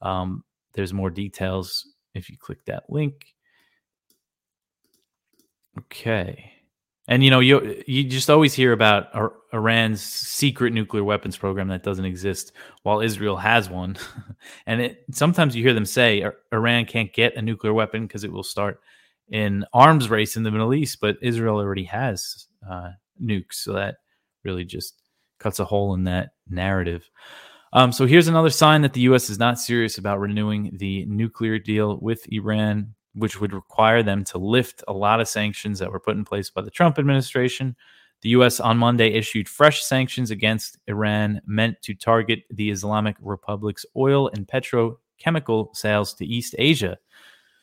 Um, 0.00 0.44
there's 0.72 0.92
more 0.92 1.10
details 1.10 1.86
if 2.14 2.30
you 2.30 2.36
click 2.38 2.64
that 2.64 2.84
link. 2.88 3.34
Okay. 5.78 6.52
And 7.08 7.24
you 7.24 7.30
know, 7.30 7.40
you 7.40 7.82
you 7.88 8.04
just 8.04 8.30
always 8.30 8.54
hear 8.54 8.72
about 8.72 9.08
Iran's 9.52 10.00
secret 10.00 10.72
nuclear 10.72 11.02
weapons 11.02 11.36
program 11.36 11.66
that 11.68 11.82
doesn't 11.82 12.04
exist, 12.04 12.52
while 12.84 13.00
Israel 13.00 13.36
has 13.36 13.68
one. 13.68 13.96
and 14.66 14.80
it, 14.80 15.04
sometimes 15.10 15.56
you 15.56 15.64
hear 15.64 15.74
them 15.74 15.86
say 15.86 16.24
Iran 16.52 16.84
can't 16.84 17.12
get 17.12 17.34
a 17.36 17.42
nuclear 17.42 17.74
weapon 17.74 18.06
because 18.06 18.22
it 18.22 18.30
will 18.30 18.44
start 18.44 18.80
an 19.32 19.64
arms 19.72 20.08
race 20.08 20.36
in 20.36 20.44
the 20.44 20.52
Middle 20.52 20.72
East, 20.72 20.98
but 21.00 21.16
Israel 21.20 21.56
already 21.56 21.84
has 21.84 22.46
uh, 22.68 22.90
nukes, 23.20 23.54
so 23.54 23.72
that 23.72 23.96
really 24.44 24.64
just 24.64 25.02
cuts 25.40 25.58
a 25.58 25.64
hole 25.64 25.94
in 25.94 26.04
that 26.04 26.30
narrative. 26.48 27.10
Um, 27.72 27.92
so 27.92 28.06
here's 28.06 28.28
another 28.28 28.50
sign 28.50 28.82
that 28.82 28.92
the 28.92 29.02
U.S. 29.02 29.30
is 29.30 29.38
not 29.38 29.58
serious 29.58 29.98
about 29.98 30.20
renewing 30.20 30.76
the 30.78 31.04
nuclear 31.06 31.58
deal 31.58 31.98
with 32.00 32.20
Iran 32.32 32.94
which 33.14 33.40
would 33.40 33.52
require 33.52 34.02
them 34.02 34.24
to 34.24 34.38
lift 34.38 34.84
a 34.88 34.92
lot 34.92 35.20
of 35.20 35.28
sanctions 35.28 35.78
that 35.78 35.90
were 35.90 36.00
put 36.00 36.16
in 36.16 36.24
place 36.24 36.50
by 36.50 36.62
the 36.62 36.70
Trump 36.70 36.98
administration. 36.98 37.76
The 38.22 38.30
U.S. 38.30 38.60
on 38.60 38.76
Monday 38.76 39.08
issued 39.08 39.48
fresh 39.48 39.82
sanctions 39.82 40.30
against 40.30 40.78
Iran 40.86 41.40
meant 41.46 41.80
to 41.82 41.94
target 41.94 42.40
the 42.50 42.70
Islamic 42.70 43.16
Republic's 43.20 43.86
oil 43.96 44.28
and 44.28 44.46
petrochemical 44.46 45.74
sales 45.74 46.14
to 46.14 46.26
East 46.26 46.54
Asia. 46.58 46.98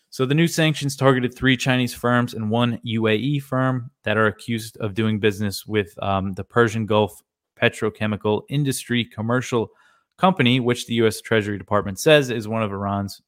So 0.10 0.26
the 0.26 0.34
new 0.34 0.48
sanctions 0.48 0.96
targeted 0.96 1.36
three 1.36 1.58
Chinese 1.58 1.94
firms 1.94 2.34
and 2.34 2.50
one 2.50 2.80
UAE 2.86 3.44
firm 3.44 3.92
that 4.04 4.18
are 4.18 4.28
accused 4.28 4.78
of 4.78 4.94
doing 4.94 5.20
business 5.20 5.66
with 5.68 6.02
um, 6.02 6.34
the 6.34 6.44
Persian 6.44 6.86
Gulf 6.86 7.22
petrochemical 7.62 8.44
industry 8.50 9.04
commercial 9.04 9.70
company, 10.18 10.60
which 10.60 10.88
the 10.88 10.96
U.S. 10.96 11.22
Treasury 11.22 11.58
Department 11.58 12.00
says 12.00 12.30
is 12.30 12.48
one 12.48 12.64
of 12.64 12.72
Iran's 12.72 13.22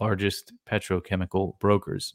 largest 0.00 0.52
petrochemical 0.70 1.58
brokers. 1.58 2.14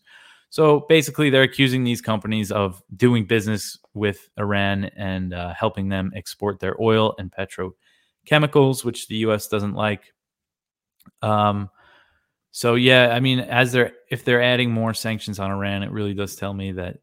So 0.50 0.86
basically, 0.88 1.30
they're 1.30 1.43
accusing 1.43 1.84
these 1.84 2.02
companies 2.02 2.52
of 2.52 2.82
doing 2.95 3.26
business 3.26 3.78
with 3.93 4.30
Iran 4.38 4.86
and 4.95 5.34
uh, 5.34 5.54
helping 5.54 5.89
them 5.89 6.12
export 6.15 6.60
their 6.60 6.82
oil 6.82 7.13
and 7.17 7.32
petrochemicals, 7.32 8.86
which 8.86 9.08
the 9.08 9.17
U.S. 9.17 9.48
doesn't 9.48 9.74
like. 9.74 10.13
Um, 11.21 11.69
so 12.52 12.76
yeah, 12.76 13.10
I 13.10 13.19
mean, 13.19 13.39
as 13.39 13.74
they're 13.74 13.91
if 14.10 14.24
they're 14.24 14.41
adding 14.41 14.71
more 14.71 14.93
sanctions 14.93 15.39
on 15.39 15.52
Iran, 15.52 15.84
it 15.84 15.91
really 15.91 16.13
does 16.13 16.38
tell 16.38 16.54
me 16.54 16.71
that 16.71 17.00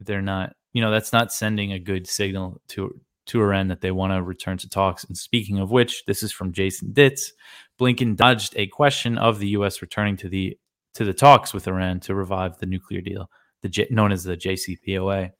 they're 0.00 0.20
not, 0.20 0.56
you 0.72 0.80
know, 0.80 0.90
that's 0.90 1.12
not 1.12 1.32
sending 1.32 1.72
a 1.72 1.78
good 1.78 2.08
signal 2.08 2.60
to 2.70 3.00
to 3.26 3.40
Iran 3.40 3.68
that 3.68 3.80
they 3.80 3.92
want 3.92 4.12
to 4.12 4.22
return 4.22 4.58
to 4.58 4.68
talks. 4.68 5.04
And 5.04 5.16
speaking 5.16 5.60
of 5.60 5.70
which, 5.70 6.04
this 6.06 6.24
is 6.24 6.32
from 6.32 6.52
Jason 6.52 6.92
Ditz. 6.92 7.32
Blinken 7.80 8.16
dodged 8.16 8.54
a 8.56 8.66
question 8.66 9.18
of 9.18 9.38
the 9.38 9.48
U.S. 9.48 9.82
returning 9.82 10.16
to 10.18 10.28
the 10.28 10.58
to 10.94 11.04
the 11.04 11.12
talks 11.12 11.52
with 11.52 11.68
Iran 11.68 12.00
to 12.00 12.14
revive 12.14 12.58
the 12.58 12.66
nuclear 12.66 13.02
deal, 13.02 13.30
the 13.62 13.68
J, 13.68 13.86
known 13.90 14.12
as 14.12 14.24
the 14.24 14.36
JCPOA. 14.36 15.30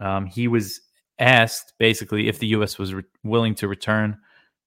Um, 0.00 0.26
he 0.26 0.48
was 0.48 0.80
asked 1.18 1.74
basically 1.78 2.28
if 2.28 2.38
the 2.38 2.46
U.S. 2.48 2.78
was 2.78 2.94
re- 2.94 3.02
willing 3.22 3.54
to 3.56 3.68
return 3.68 4.16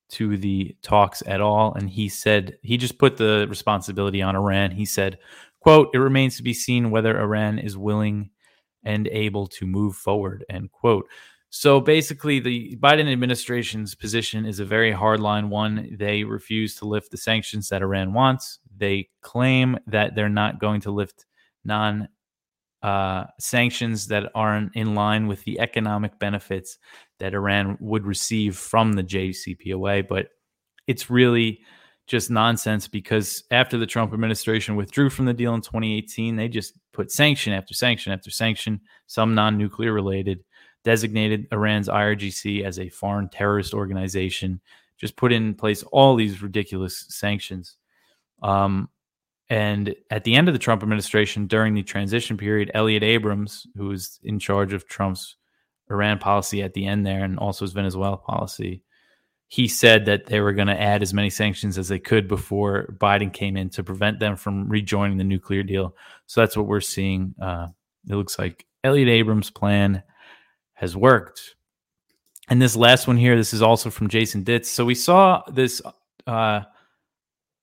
to 0.09 0.37
the 0.37 0.75
talks 0.83 1.23
at 1.25 1.41
all, 1.41 1.73
and 1.73 1.89
he 1.89 2.09
said 2.09 2.57
he 2.61 2.77
just 2.77 2.99
put 2.99 3.17
the 3.17 3.47
responsibility 3.49 4.21
on 4.21 4.35
Iran. 4.35 4.71
He 4.71 4.85
said, 4.85 5.17
"quote 5.59 5.89
It 5.93 5.99
remains 5.99 6.37
to 6.37 6.43
be 6.43 6.53
seen 6.53 6.91
whether 6.91 7.19
Iran 7.19 7.57
is 7.57 7.77
willing 7.77 8.29
and 8.83 9.07
able 9.07 9.47
to 9.47 9.65
move 9.65 9.95
forward." 9.95 10.45
End 10.49 10.71
quote. 10.71 11.07
So 11.53 11.81
basically, 11.81 12.39
the 12.39 12.77
Biden 12.77 13.11
administration's 13.11 13.93
position 13.93 14.45
is 14.45 14.61
a 14.61 14.65
very 14.65 14.93
hardline 14.93 15.49
one. 15.49 15.97
They 15.99 16.23
refuse 16.23 16.75
to 16.75 16.85
lift 16.85 17.11
the 17.11 17.17
sanctions 17.17 17.67
that 17.69 17.81
Iran 17.81 18.13
wants. 18.13 18.59
They 18.77 19.09
claim 19.19 19.77
that 19.87 20.15
they're 20.15 20.29
not 20.29 20.61
going 20.61 20.79
to 20.81 20.91
lift 20.91 21.25
non 21.65 22.07
uh, 22.81 23.25
sanctions 23.37 24.07
that 24.07 24.31
aren't 24.33 24.73
in 24.77 24.95
line 24.95 25.27
with 25.27 25.43
the 25.43 25.59
economic 25.59 26.17
benefits 26.19 26.77
that 27.19 27.33
Iran 27.33 27.77
would 27.81 28.05
receive 28.05 28.55
from 28.55 28.93
the 28.93 29.03
JCPOA. 29.03 30.07
But 30.07 30.29
it's 30.87 31.09
really 31.09 31.59
just 32.07 32.31
nonsense 32.31 32.87
because 32.87 33.43
after 33.51 33.77
the 33.77 33.85
Trump 33.85 34.13
administration 34.13 34.77
withdrew 34.77 35.09
from 35.09 35.25
the 35.25 35.33
deal 35.33 35.53
in 35.53 35.59
2018, 35.59 36.37
they 36.37 36.47
just 36.47 36.75
put 36.93 37.11
sanction 37.11 37.51
after 37.51 37.73
sanction 37.73 38.13
after 38.13 38.31
sanction, 38.31 38.79
some 39.07 39.35
non 39.35 39.57
nuclear 39.57 39.91
related 39.91 40.45
designated 40.83 41.47
Iran's 41.51 41.87
IRGC 41.87 42.63
as 42.63 42.79
a 42.79 42.89
foreign 42.89 43.29
terrorist 43.29 43.73
organization, 43.73 44.61
just 44.97 45.15
put 45.15 45.31
in 45.31 45.55
place 45.55 45.83
all 45.91 46.15
these 46.15 46.41
ridiculous 46.41 47.05
sanctions. 47.09 47.77
Um, 48.41 48.89
and 49.49 49.95
at 50.09 50.23
the 50.23 50.35
end 50.35 50.47
of 50.47 50.53
the 50.53 50.59
Trump 50.59 50.81
administration, 50.81 51.47
during 51.47 51.73
the 51.73 51.83
transition 51.83 52.37
period, 52.37 52.71
Elliot 52.73 53.03
Abrams, 53.03 53.67
who 53.75 53.87
was 53.87 54.19
in 54.23 54.39
charge 54.39 54.73
of 54.73 54.87
Trump's 54.87 55.35
Iran 55.89 56.19
policy 56.19 56.63
at 56.63 56.73
the 56.73 56.85
end 56.87 57.05
there 57.05 57.23
and 57.23 57.37
also 57.37 57.65
his 57.65 57.73
Venezuela 57.73 58.17
policy, 58.17 58.81
he 59.49 59.67
said 59.67 60.05
that 60.05 60.27
they 60.27 60.39
were 60.39 60.53
going 60.53 60.69
to 60.69 60.81
add 60.81 61.01
as 61.01 61.13
many 61.13 61.29
sanctions 61.29 61.77
as 61.77 61.89
they 61.89 61.99
could 61.99 62.29
before 62.29 62.95
Biden 62.97 63.33
came 63.33 63.57
in 63.57 63.69
to 63.71 63.83
prevent 63.83 64.19
them 64.19 64.37
from 64.37 64.69
rejoining 64.69 65.17
the 65.17 65.25
nuclear 65.25 65.63
deal. 65.63 65.93
So 66.27 66.39
that's 66.39 66.55
what 66.55 66.67
we're 66.67 66.79
seeing. 66.79 67.35
Uh, 67.41 67.67
it 68.09 68.15
looks 68.15 68.39
like 68.39 68.65
Elliot 68.85 69.09
Abrams' 69.09 69.49
plan 69.49 70.03
has 70.81 70.97
worked. 70.97 71.55
And 72.49 72.59
this 72.59 72.75
last 72.75 73.07
one 73.07 73.15
here, 73.15 73.37
this 73.37 73.53
is 73.53 73.61
also 73.61 73.91
from 73.91 74.09
Jason 74.09 74.43
Ditz. 74.43 74.69
So 74.69 74.83
we 74.83 74.95
saw 74.95 75.43
this 75.47 75.79
uh, 76.25 76.61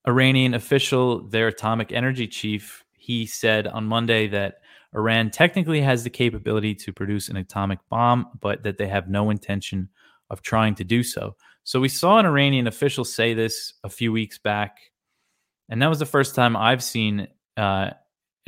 Iranian 0.07 0.55
official, 0.55 1.27
their 1.29 1.49
atomic 1.49 1.91
energy 1.91 2.29
chief, 2.29 2.85
he 2.93 3.27
said 3.27 3.67
on 3.67 3.85
Monday 3.85 4.29
that 4.29 4.61
Iran 4.95 5.31
technically 5.31 5.81
has 5.81 6.05
the 6.05 6.11
capability 6.11 6.77
to 6.77 6.93
produce 6.93 7.29
an 7.29 7.37
atomic 7.37 7.81
bomb, 7.91 8.29
but 8.41 8.63
that 8.63 8.79
they 8.79 8.87
have 8.87 9.11
no 9.11 9.31
intention 9.31 9.89
of 10.31 10.41
trying 10.41 10.77
to 10.77 10.85
do 10.85 11.03
so. 11.03 11.35
So 11.65 11.81
we 11.81 11.89
saw 11.89 12.19
an 12.19 12.27
Iranian 12.27 12.69
official 12.69 13.05
say 13.05 13.35
this 13.35 13.75
a 13.83 13.91
few 13.91 14.13
weeks 14.13 14.39
back, 14.39 14.79
and 15.69 15.83
that 15.83 15.89
was 15.89 15.99
the 15.99 16.07
first 16.07 16.37
time 16.37 16.57
I've 16.57 16.85
seen 16.85 17.27
uh, 17.57 17.91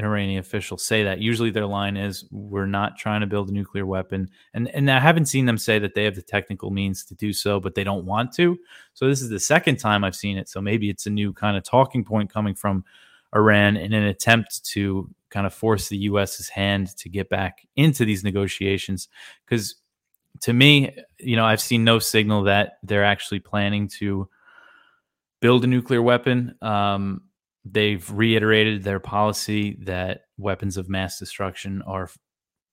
an 0.01 0.07
Iranian 0.07 0.41
official 0.41 0.79
say 0.79 1.05
that. 1.05 1.21
Usually 1.21 1.51
their 1.51 1.67
line 1.67 1.99
is, 1.99 2.25
we're 2.31 2.65
not 2.65 2.97
trying 2.97 3.21
to 3.21 3.27
build 3.27 3.51
a 3.51 3.53
nuclear 3.53 3.85
weapon. 3.85 4.31
And, 4.55 4.69
and 4.69 4.91
I 4.91 4.99
haven't 4.99 5.27
seen 5.27 5.45
them 5.45 5.59
say 5.59 5.79
that 5.79 5.95
they 5.95 6.05
have 6.05 6.15
the 6.15 6.23
technical 6.23 6.71
means 6.71 7.05
to 7.05 7.15
do 7.15 7.35
so, 7.35 7.61
but 7.61 7.75
they 7.75 7.85
don't 7.85 8.07
want 8.07 8.33
to. 8.37 8.59
So 8.95 9.09
this 9.09 9.21
is 9.21 9.29
the 9.29 9.39
second 9.39 9.77
time 9.77 10.03
I've 10.03 10.17
seen 10.17 10.39
it. 10.39 10.49
So 10.49 10.63
maybe 10.63 10.89
it's 10.89 11.05
a 11.05 11.11
new 11.11 11.35
kind 11.35 11.55
of 11.55 11.65
talking 11.65 12.03
point 12.03 12.33
coming 12.33 12.55
from 12.55 12.83
Iran 13.37 13.77
in 13.77 13.93
an 13.93 14.05
attempt 14.05 14.65
to 14.69 15.11
kind 15.29 15.47
of 15.47 15.53
force 15.53 15.91
the 15.91 15.99
US's 15.99 16.49
hand 16.49 16.97
to 16.97 17.11
get 17.11 17.29
back 17.29 17.67
into 17.77 18.07
these 18.07 18.25
negotiations. 18.25 19.09
Because 19.45 19.75
to 20.41 20.55
me, 20.55 20.97
you 21.19 21.37
know, 21.37 21.45
I've 21.45 21.61
seen 21.61 21.85
no 21.85 21.99
signal 21.99 22.45
that 22.45 22.79
they're 22.83 23.05
actually 23.05 23.41
planning 23.41 23.87
to 23.99 24.31
build 25.41 25.63
a 25.65 25.67
nuclear 25.67 26.01
weapon. 26.01 26.55
Um, 26.63 27.25
they've 27.71 28.11
reiterated 28.11 28.83
their 28.83 29.01
policy 29.01 29.77
that 29.83 30.23
weapons 30.39 30.77
of 30.77 30.89
mass 30.89 31.19
destruction 31.19 31.83
are 31.87 32.09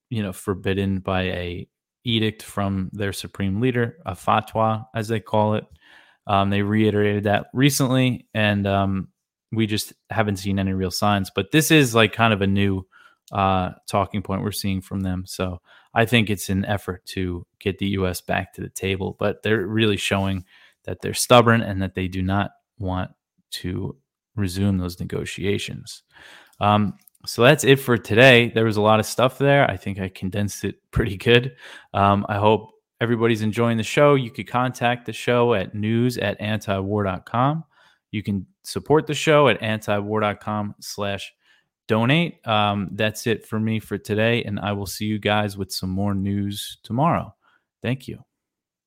you 0.09 0.23
know 0.23 0.33
forbidden 0.33 0.99
by 0.99 1.23
a 1.23 1.67
edict 2.03 2.41
from 2.41 2.89
their 2.93 3.11
supreme 3.13 3.59
leader 3.59 3.97
a 4.05 4.13
fatwa 4.13 4.85
as 4.95 5.07
they 5.07 5.19
call 5.19 5.55
it. 5.55 5.65
Um, 6.25 6.49
they 6.49 6.61
reiterated 6.61 7.23
that 7.23 7.47
recently 7.53 8.27
and 8.33 8.67
um, 8.67 9.09
we 9.53 9.65
just 9.65 9.93
haven't 10.09 10.37
seen 10.37 10.59
any 10.59 10.73
real 10.73 10.91
signs 10.91 11.31
but 11.33 11.51
this 11.51 11.71
is 11.71 11.95
like 11.95 12.13
kind 12.13 12.33
of 12.33 12.41
a 12.41 12.47
new 12.47 12.85
uh, 13.31 13.71
talking 13.87 14.21
point 14.21 14.41
we're 14.41 14.51
seeing 14.51 14.81
from 14.81 15.01
them. 15.01 15.25
So 15.25 15.61
i 15.93 16.05
think 16.05 16.29
it's 16.29 16.49
an 16.49 16.65
effort 16.65 17.05
to 17.05 17.45
get 17.59 17.79
the 17.79 17.87
us 17.87 18.21
back 18.21 18.53
to 18.53 18.61
the 18.61 18.69
table 18.69 19.15
but 19.19 19.41
they're 19.41 19.65
really 19.65 19.97
showing 19.97 20.43
that 20.83 21.01
they're 21.01 21.13
stubborn 21.13 21.61
and 21.61 21.81
that 21.81 21.95
they 21.95 22.07
do 22.07 22.21
not 22.21 22.51
want 22.77 23.11
to 23.51 23.95
resume 24.37 24.77
those 24.77 24.99
negotiations. 24.99 26.03
Um, 26.59 26.97
so 27.25 27.43
that's 27.43 27.63
it 27.63 27.77
for 27.77 27.97
today. 27.97 28.49
There 28.49 28.65
was 28.65 28.77
a 28.77 28.81
lot 28.81 28.99
of 28.99 29.05
stuff 29.05 29.37
there. 29.37 29.69
I 29.69 29.75
think 29.75 29.99
I 29.99 30.07
condensed 30.09 30.63
it 30.63 30.75
pretty 30.91 31.17
good. 31.17 31.55
Um, 31.93 32.25
I 32.29 32.37
hope 32.37 32.71
everybody's 33.01 33.41
enjoying 33.41 33.77
the 33.77 33.83
show. 33.83 34.15
You 34.15 34.31
could 34.31 34.47
contact 34.47 35.05
the 35.05 35.13
show 35.13 35.53
at 35.53 35.75
news 35.75 36.17
at 36.17 36.39
antiwar.com. 36.39 37.63
You 38.11 38.23
can 38.23 38.45
support 38.63 39.07
the 39.07 39.13
show 39.13 39.49
at 39.49 39.59
antiwar.com 39.59 40.75
slash 40.79 41.33
donate. 41.87 42.45
Um, 42.47 42.89
that's 42.93 43.27
it 43.27 43.45
for 43.45 43.59
me 43.59 43.79
for 43.79 43.97
today. 43.97 44.43
And 44.43 44.59
I 44.59 44.71
will 44.71 44.85
see 44.85 45.05
you 45.05 45.19
guys 45.19 45.57
with 45.57 45.71
some 45.71 45.89
more 45.89 46.13
news 46.13 46.77
tomorrow. 46.83 47.35
Thank 47.81 48.07
you. 48.07 48.23